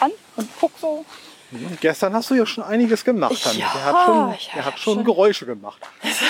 an 0.00 0.10
und 0.36 0.48
guck 0.58 0.72
so. 0.80 1.04
Und 1.52 1.80
gestern 1.82 2.14
hast 2.14 2.30
du 2.30 2.34
ja 2.34 2.46
schon 2.46 2.64
einiges 2.64 3.04
gemacht 3.04 3.38
damit. 3.44 3.58
Ja, 3.58 3.70
der 3.74 3.84
hat 3.84 4.06
schon, 4.06 4.34
ich 4.34 4.50
der 4.54 4.64
hat 4.64 4.78
schon 4.78 4.94
schon- 4.94 5.04
Geräusche 5.04 5.46
gemacht. 5.46 5.80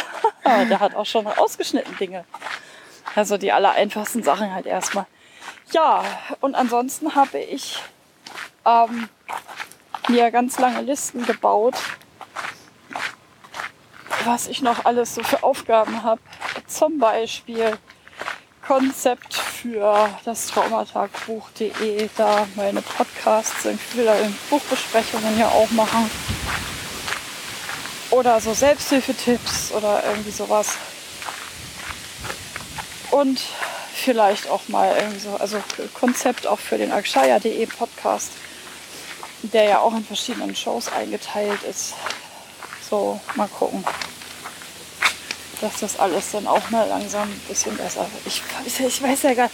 Ja, 0.44 0.64
der 0.64 0.80
hat 0.80 0.96
auch 0.96 1.06
schon 1.06 1.24
ausgeschnitten 1.28 1.96
Dinge. 1.98 2.24
Also 3.14 3.38
die 3.38 3.52
aller 3.52 3.70
einfachsten 3.70 4.24
Sachen 4.24 4.52
halt 4.52 4.66
erstmal. 4.66 5.06
Ja, 5.70 6.02
und 6.40 6.56
ansonsten 6.56 7.14
habe 7.14 7.38
ich 7.38 7.78
ähm, 8.66 9.08
mir 10.08 10.32
ganz 10.32 10.58
lange 10.58 10.80
Listen 10.80 11.24
gebaut, 11.24 11.76
was 14.24 14.46
ich 14.46 14.62
noch 14.62 14.84
alles 14.84 15.14
so 15.14 15.22
für 15.22 15.42
Aufgaben 15.42 16.02
habe. 16.02 16.20
Zum 16.66 16.98
Beispiel 16.98 17.78
Konzept 18.66 19.34
für 19.34 20.08
das 20.24 20.46
Traumatagbuch.de, 20.46 22.08
da 22.16 22.46
meine 22.54 22.80
Podcasts, 22.80 23.64
ich 23.64 23.96
will 23.96 24.04
da 24.04 24.14
Buchbesprechungen 24.50 25.38
ja 25.38 25.48
auch 25.48 25.70
machen. 25.72 26.10
Oder 28.10 28.40
so 28.40 28.54
Selbsthilfetipps 28.54 29.72
oder 29.72 30.04
irgendwie 30.04 30.30
sowas. 30.30 30.76
Und 33.10 33.40
vielleicht 33.92 34.48
auch 34.48 34.68
mal 34.68 34.94
irgendwie 34.96 35.20
so, 35.20 35.36
also 35.36 35.58
Konzept 35.94 36.46
auch 36.46 36.58
für 36.58 36.78
den 36.78 36.92
Akshaya.de 36.92 37.66
Podcast, 37.66 38.32
der 39.42 39.64
ja 39.64 39.78
auch 39.80 39.94
in 39.94 40.04
verschiedenen 40.04 40.54
Shows 40.54 40.90
eingeteilt 40.92 41.62
ist. 41.62 41.94
So, 42.88 43.20
mal 43.36 43.48
gucken. 43.48 43.84
Dass 45.62 45.80
das 45.80 45.98
alles 45.98 46.32
dann 46.32 46.46
auch 46.46 46.68
mal 46.70 46.86
langsam 46.88 47.28
ein 47.30 47.40
bisschen 47.48 47.74
besser 47.76 48.00
wird. 48.00 48.26
Ich, 48.26 48.42
weiß 48.42 48.78
ja- 48.80 48.86
ich 48.86 49.02
weiß 49.02 49.22
ja 49.22 49.34
gar 49.34 49.50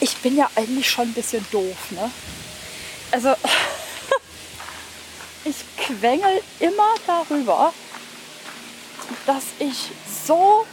ich 0.00 0.14
bin 0.18 0.36
ja 0.36 0.50
eigentlich 0.54 0.90
schon 0.90 1.04
ein 1.08 1.14
bisschen 1.14 1.44
doof, 1.50 1.76
ne? 1.90 2.10
Also, 3.12 3.30
ich 5.44 5.56
quengel 5.78 6.42
immer 6.60 6.94
darüber, 7.06 7.72
dass 9.24 9.44
ich 9.58 9.88
so 10.26 10.66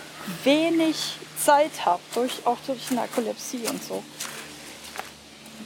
wenig 0.44 0.98
Zeit 1.42 1.72
habe, 1.86 2.02
durch, 2.16 2.46
auch 2.46 2.58
durch 2.68 2.92
Narkolepsie 2.92 3.66
und 3.70 3.82
so. 3.82 4.04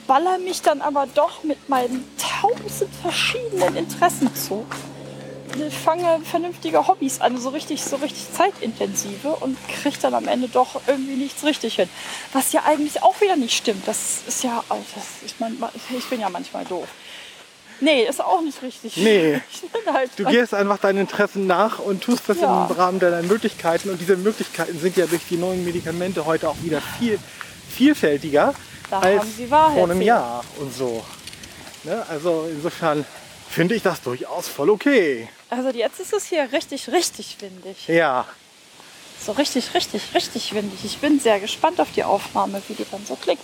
Baller 0.06 0.38
mich 0.38 0.62
dann 0.62 0.80
aber 0.80 1.06
doch 1.12 1.42
mit 1.42 1.68
meinen 1.68 2.08
tausend 2.18 2.94
verschiedenen 3.02 3.74
Interessen 3.76 4.32
zu. 4.36 4.64
Ich 5.66 5.74
fange 5.74 6.20
vernünftige 6.24 6.86
Hobbys 6.86 7.20
an, 7.20 7.38
so 7.38 7.48
richtig, 7.50 7.82
so 7.82 7.96
richtig 7.96 8.26
zeitintensive 8.32 9.28
und 9.28 9.56
kriege 9.68 9.96
dann 10.00 10.14
am 10.14 10.28
Ende 10.28 10.48
doch 10.48 10.80
irgendwie 10.86 11.16
nichts 11.16 11.44
richtig 11.44 11.76
hin. 11.76 11.88
Was 12.32 12.52
ja 12.52 12.62
eigentlich 12.64 13.02
auch 13.02 13.20
wieder 13.20 13.36
nicht 13.36 13.56
stimmt. 13.56 13.86
Das 13.86 14.20
ist 14.26 14.44
ja, 14.44 14.62
das, 14.68 15.04
ich, 15.24 15.34
mein, 15.40 15.56
ich 15.96 16.04
bin 16.06 16.20
ja 16.20 16.28
manchmal 16.28 16.64
doof. 16.64 16.86
Nee, 17.80 18.04
ist 18.04 18.20
auch 18.20 18.40
nicht 18.40 18.60
richtig. 18.62 18.96
Nee. 18.96 19.40
Halt 19.92 20.10
Du 20.16 20.24
gehst 20.24 20.52
einfach 20.52 20.78
deinen 20.78 20.98
Interessen 20.98 21.46
nach 21.46 21.78
und 21.78 22.02
tust 22.02 22.22
das 22.28 22.40
Ja. 22.40 22.66
im 22.68 22.76
Rahmen 22.76 22.98
deiner 22.98 23.22
Möglichkeiten. 23.22 23.90
Und 23.90 24.00
diese 24.00 24.16
Möglichkeiten 24.16 24.78
sind 24.80 24.96
ja 24.96 25.06
durch 25.06 25.22
die 25.30 25.36
neuen 25.36 25.64
Medikamente 25.64 26.24
heute 26.26 26.48
auch 26.48 26.56
wieder 26.62 26.80
viel 26.98 27.18
vielfältiger 27.70 28.54
Da 28.90 28.98
als 29.00 29.20
haben 29.20 29.32
Sie 29.36 29.50
Wahrheit, 29.50 29.74
vor 29.78 29.90
einem. 29.90 30.02
Jahr 30.02 30.44
und 30.58 30.74
so. 30.74 31.04
Ne? 31.84 32.04
Also 32.08 32.48
insofern 32.50 33.04
finde 33.50 33.74
ich 33.74 33.82
das 33.82 34.02
durchaus 34.02 34.48
voll 34.48 34.70
okay. 34.70 35.28
Also 35.50 35.70
jetzt 35.70 36.00
ist 36.00 36.12
es 36.12 36.26
hier 36.26 36.50
richtig, 36.52 36.88
richtig 36.90 37.36
windig. 37.40 37.88
Ja, 37.88 38.26
So 39.20 39.32
richtig, 39.32 39.74
richtig, 39.74 40.14
richtig 40.14 40.54
windig. 40.54 40.84
Ich 40.84 40.98
bin 40.98 41.18
sehr 41.20 41.40
gespannt 41.40 41.80
auf 41.80 41.90
die 41.92 42.04
Aufnahme, 42.04 42.62
wie 42.68 42.74
die 42.74 42.86
dann 42.90 43.04
so 43.04 43.16
klingt. 43.16 43.40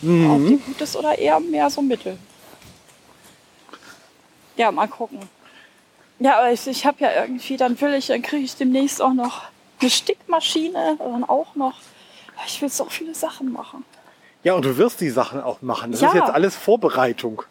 Mhm. 0.00 0.30
Ob 0.30 0.46
die 0.46 0.56
gut 0.56 0.80
ist 0.80 0.96
oder 0.96 1.18
eher 1.18 1.40
mehr 1.40 1.68
so 1.70 1.82
mittel. 1.82 2.16
Ja, 4.56 4.70
mal 4.72 4.88
gucken. 4.88 5.20
Ja, 6.20 6.38
aber 6.38 6.50
ich, 6.52 6.66
ich 6.66 6.84
habe 6.84 6.96
ja 7.00 7.12
irgendwie, 7.22 7.56
dann 7.56 7.80
will 7.80 7.94
ich, 7.94 8.08
dann 8.08 8.22
kriege 8.22 8.42
ich 8.44 8.56
demnächst 8.56 9.00
auch 9.00 9.12
noch 9.14 9.42
eine 9.80 9.90
Stickmaschine, 9.90 10.96
dann 10.98 11.24
auch 11.24 11.54
noch. 11.54 11.74
Ich 12.46 12.60
will 12.62 12.68
so 12.68 12.86
viele 12.86 13.14
Sachen 13.14 13.52
machen. 13.52 13.84
ja, 14.44 14.54
und 14.54 14.64
du 14.64 14.76
wirst 14.76 15.00
die 15.00 15.10
Sachen 15.10 15.40
auch 15.40 15.60
machen. 15.62 15.92
Das 15.92 16.00
Ja. 16.00 16.08
ist 16.08 16.14
jetzt 16.14 16.30
alles 16.30 16.56
Vorbereitung. 16.56 17.42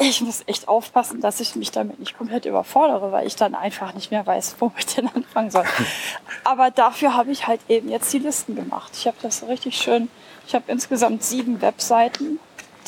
Ich 0.00 0.20
muss 0.20 0.44
echt 0.46 0.68
aufpassen, 0.68 1.20
dass 1.20 1.40
ich 1.40 1.56
mich 1.56 1.72
damit 1.72 1.98
nicht 1.98 2.16
komplett 2.16 2.44
überfordere, 2.44 3.10
weil 3.10 3.26
ich 3.26 3.34
dann 3.34 3.56
einfach 3.56 3.94
nicht 3.94 4.12
mehr 4.12 4.24
weiß, 4.24 4.56
womit 4.60 4.78
ich 4.78 4.94
denn 4.94 5.08
anfangen 5.12 5.50
soll. 5.50 5.64
Aber 6.44 6.70
dafür 6.70 7.14
habe 7.14 7.32
ich 7.32 7.48
halt 7.48 7.60
eben 7.68 7.88
jetzt 7.88 8.12
die 8.12 8.20
Listen 8.20 8.54
gemacht. 8.54 8.92
Ich 8.94 9.06
habe 9.08 9.16
das 9.22 9.40
so 9.40 9.46
richtig 9.46 9.76
schön. 9.76 10.08
Ich 10.46 10.54
habe 10.54 10.64
insgesamt 10.68 11.24
sieben 11.24 11.60
Webseiten, 11.60 12.38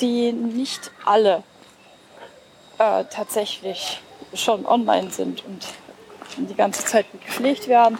die 0.00 0.32
nicht 0.32 0.92
alle 1.04 1.42
äh, 2.78 3.04
tatsächlich 3.10 4.00
schon 4.32 4.64
online 4.64 5.10
sind 5.10 5.44
und 5.46 5.66
die 6.36 6.54
ganze 6.54 6.84
Zeit 6.84 7.06
gepflegt 7.12 7.66
werden. 7.66 7.98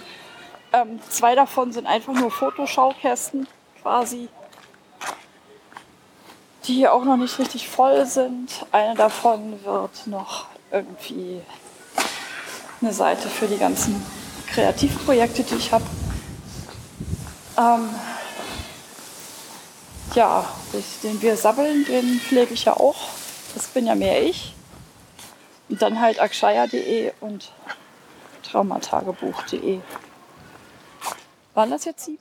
Ähm, 0.73 1.01
zwei 1.09 1.35
davon 1.35 1.73
sind 1.73 1.87
einfach 1.87 2.15
nur 2.15 2.31
Fotoschaukästen 2.31 3.49
quasi 3.83 4.29
die 6.67 6.89
auch 6.89 7.05
noch 7.05 7.17
nicht 7.17 7.39
richtig 7.39 7.69
voll 7.69 8.07
sind. 8.07 8.67
Eine 8.73 8.95
davon 8.95 9.65
wird 9.65 10.07
noch 10.07 10.47
irgendwie 10.71 11.41
eine 12.81 12.93
Seite 12.93 13.29
für 13.29 13.47
die 13.47 13.59
ganzen 13.59 14.05
Kreativprojekte, 14.53 15.43
die 15.43 15.55
ich 15.57 15.73
habe. 15.73 15.85
Ähm, 17.59 17.91
ja, 20.15 20.45
den 21.03 21.23
Wir 21.23 21.37
sabbeln, 21.37 21.85
den 21.85 22.21
pflege 22.21 22.55
ich 22.55 22.65
ja 22.65 22.75
auch. 22.75 23.09
Das 23.55 23.67
bin 23.69 23.87
ja 23.87 23.95
mehr 23.95 24.23
ich. 24.23 24.55
Und 25.69 25.83
dann 25.83 26.01
halt 26.01 26.21
akshaya.de 26.21 27.13
und 27.21 27.53
traumatagebuch.de. 28.43 29.81
Waren 31.55 31.71
das 31.71 31.85
jetzt 31.85 32.05
sieben? 32.05 32.19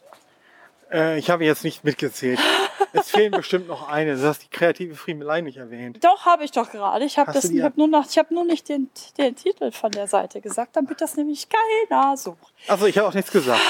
Äh, 0.91 1.17
ich 1.17 1.29
habe 1.29 1.45
jetzt 1.45 1.63
nicht 1.63 1.83
mitgezählt. 1.83 2.39
Es 2.93 3.11
fehlen 3.11 3.31
bestimmt 3.31 3.67
noch 3.67 3.87
eine. 3.89 4.15
Du 4.15 4.23
hast 4.27 4.43
die 4.43 4.49
kreative 4.49 4.95
Friemelei 4.95 5.41
nicht 5.41 5.57
erwähnt. 5.57 6.03
Doch, 6.03 6.25
habe 6.25 6.43
ich 6.43 6.51
doch 6.51 6.71
gerade. 6.71 7.05
Ich 7.05 7.17
habe 7.17 7.31
hab 7.31 7.77
nur, 7.77 8.03
ich 8.09 8.17
hab 8.17 8.31
nur 8.31 8.45
nicht 8.45 8.69
den, 8.69 8.89
den 9.17 9.35
Titel 9.35 9.71
von 9.71 9.91
der 9.91 10.07
Seite 10.07 10.41
gesagt, 10.41 10.75
damit 10.75 11.01
das 11.01 11.15
nämlich 11.15 11.47
keiner 11.49 12.15
sucht. 12.17 12.53
Also 12.67 12.85
ich 12.85 12.97
habe 12.97 13.07
auch 13.07 13.13
nichts 13.13 13.31
gesagt. 13.31 13.61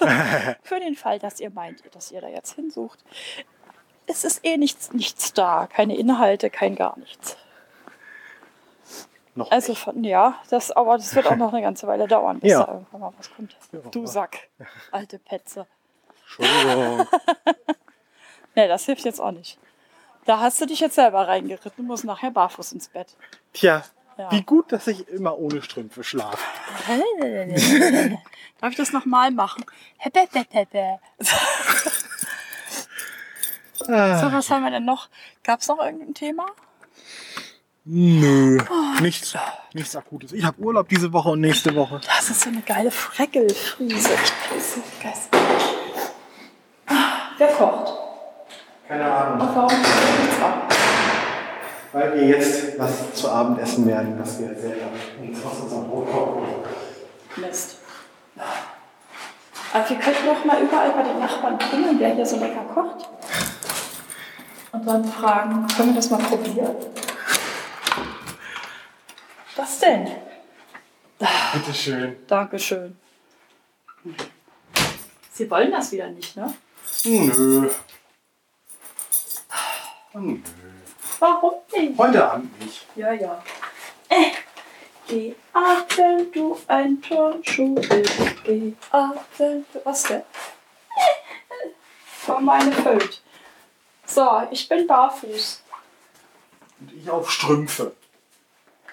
Für 0.62 0.80
den 0.80 0.94
Fall, 0.94 1.18
dass 1.18 1.40
ihr 1.40 1.50
meint, 1.50 1.82
dass 1.94 2.10
ihr 2.12 2.20
da 2.20 2.28
jetzt 2.28 2.54
hinsucht. 2.54 3.00
Es 4.06 4.24
ist 4.24 4.44
eh 4.44 4.56
nichts, 4.56 4.92
nichts 4.92 5.32
da. 5.32 5.66
Keine 5.66 5.96
Inhalte, 5.96 6.50
kein 6.50 6.76
gar 6.76 6.98
nichts. 6.98 7.36
Noch 9.34 9.50
Also 9.50 9.74
von, 9.74 10.02
ja, 10.02 10.40
das, 10.50 10.72
aber 10.72 10.96
das 10.96 11.14
wird 11.14 11.26
auch 11.28 11.36
noch 11.36 11.52
eine 11.52 11.62
ganze 11.62 11.86
Weile 11.86 12.08
dauern, 12.08 12.40
bis 12.40 12.50
Ja. 12.52 12.64
da 12.64 12.72
irgendwann 12.72 13.00
mal 13.00 13.12
was 13.16 13.30
kommt. 13.34 13.56
Du 13.92 14.06
Sack, 14.06 14.48
alte 14.90 15.18
Petze. 15.18 15.66
Entschuldigung. 16.22 17.06
Nee, 18.58 18.66
das 18.66 18.86
hilft 18.86 19.04
jetzt 19.04 19.20
auch 19.20 19.30
nicht. 19.30 19.56
Da 20.24 20.40
hast 20.40 20.60
du 20.60 20.66
dich 20.66 20.80
jetzt 20.80 20.96
selber 20.96 21.28
reingeritten. 21.28 21.70
Du 21.76 21.82
musst 21.84 22.04
nachher 22.04 22.32
barfuß 22.32 22.72
ins 22.72 22.88
Bett. 22.88 23.06
Tja, 23.52 23.84
Ja. 24.16 24.32
wie 24.32 24.42
gut, 24.42 24.72
dass 24.72 24.88
ich 24.88 25.06
immer 25.06 25.38
ohne 25.38 25.62
Strümpfe 25.62 26.02
schlafe. 26.02 26.38
Darf 28.60 28.70
ich 28.72 28.76
das 28.76 28.92
nochmal 28.92 29.30
machen? 29.30 29.64
Heppe. 29.98 30.26
Ah, 33.86 34.18
So, 34.18 34.32
was 34.32 34.50
haben 34.50 34.64
wir 34.64 34.72
denn 34.72 34.84
noch? 34.84 35.08
Gab 35.44 35.60
es 35.60 35.68
noch 35.68 35.78
irgendein 35.78 36.14
Thema? 36.14 36.46
Nö, 37.84 38.58
nichts, 39.00 39.36
nichts 39.72 39.94
Akutes. 39.94 40.32
Ich 40.32 40.44
habe 40.44 40.60
Urlaub 40.60 40.88
diese 40.88 41.12
Woche 41.12 41.28
und 41.28 41.40
nächste 41.40 41.76
Woche. 41.76 42.00
Das 42.04 42.28
ist 42.28 42.40
so 42.40 42.50
eine 42.50 42.60
geile 42.62 42.90
Freckelfriese. 42.90 44.08
So. 44.58 44.82
Ah, 46.88 47.28
Wer 47.38 47.48
kocht? 47.54 47.97
Keine 48.88 49.04
Ahnung. 49.04 49.46
Und 49.46 49.54
warum 49.54 49.80
nichts 49.80 50.42
ab? 50.42 50.72
Weil 51.92 52.14
wir 52.14 52.26
jetzt 52.26 52.78
was 52.78 53.12
zu 53.12 53.28
Abend 53.30 53.60
essen 53.60 53.86
werden, 53.86 54.18
was 54.18 54.40
wir 54.40 54.54
selber 54.54 54.86
uns 55.20 55.44
aus 55.44 55.60
unserem 55.60 55.88
Brot 55.88 56.10
kochen. 56.10 56.42
Mist. 57.36 57.76
Aber 59.72 59.88
wir 59.90 59.96
könnten 59.98 60.26
doch 60.26 60.44
mal 60.44 60.62
überall 60.62 60.90
bei 60.92 61.02
den 61.02 61.18
Nachbarn 61.18 61.58
klingeln, 61.58 62.00
wer 62.00 62.14
hier 62.14 62.24
so 62.24 62.38
lecker 62.38 62.64
kocht. 62.74 63.08
Und 64.72 64.86
dann 64.86 65.04
fragen, 65.04 65.66
können 65.76 65.88
wir 65.90 65.96
das 65.96 66.10
mal 66.10 66.20
probieren? 66.20 66.76
Was 69.56 69.78
denn? 69.80 70.08
Bitte 71.52 71.74
schön. 71.74 72.16
Dankeschön. 72.26 72.96
Sie 75.32 75.50
wollen 75.50 75.70
das 75.70 75.92
wieder 75.92 76.08
nicht, 76.08 76.36
ne? 76.36 76.54
Nö. 77.04 77.68
Nö. 80.18 80.38
Warum 81.18 81.54
nicht? 81.72 81.98
Heute 81.98 82.30
Abend 82.30 82.60
nicht. 82.60 82.86
Ja, 82.96 83.12
ja. 83.12 83.42
Äh, 84.08 84.32
geh 85.06 85.34
ab, 85.52 85.86
wenn 85.96 86.30
du 86.32 86.58
ein 86.66 87.00
Turnschuh 87.00 87.74
bist. 87.74 88.18
Geh 88.44 88.72
ab, 88.90 89.24
wenn 89.38 89.64
du... 89.72 89.80
Was 89.84 90.02
denn? 90.04 90.22
War 92.26 92.40
meine 92.40 92.72
Feld. 92.72 93.22
So, 94.06 94.42
ich 94.50 94.68
bin 94.68 94.86
barfuß. 94.86 95.62
Und 96.80 96.92
ich 96.92 97.10
auf 97.10 97.30
Strümpfe. 97.30 97.94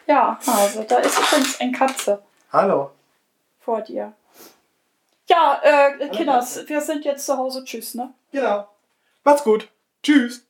Ja, 0.07 0.39
also 0.45 0.83
da 0.83 0.97
ist 0.97 1.17
übrigens 1.17 1.59
ein 1.59 1.71
Katze 1.71 2.21
Hallo. 2.51 2.91
vor 3.59 3.81
dir. 3.81 4.13
Ja, 5.27 5.59
äh, 5.63 6.09
Kinders, 6.09 6.67
wir 6.67 6.79
sind 6.81 7.03
jetzt 7.05 7.25
zu 7.25 7.35
Hause. 7.35 7.63
Tschüss, 7.63 7.95
ne? 7.95 8.13
Genau. 8.31 8.67
Macht's 9.23 9.43
gut. 9.43 9.67
Tschüss. 10.03 10.45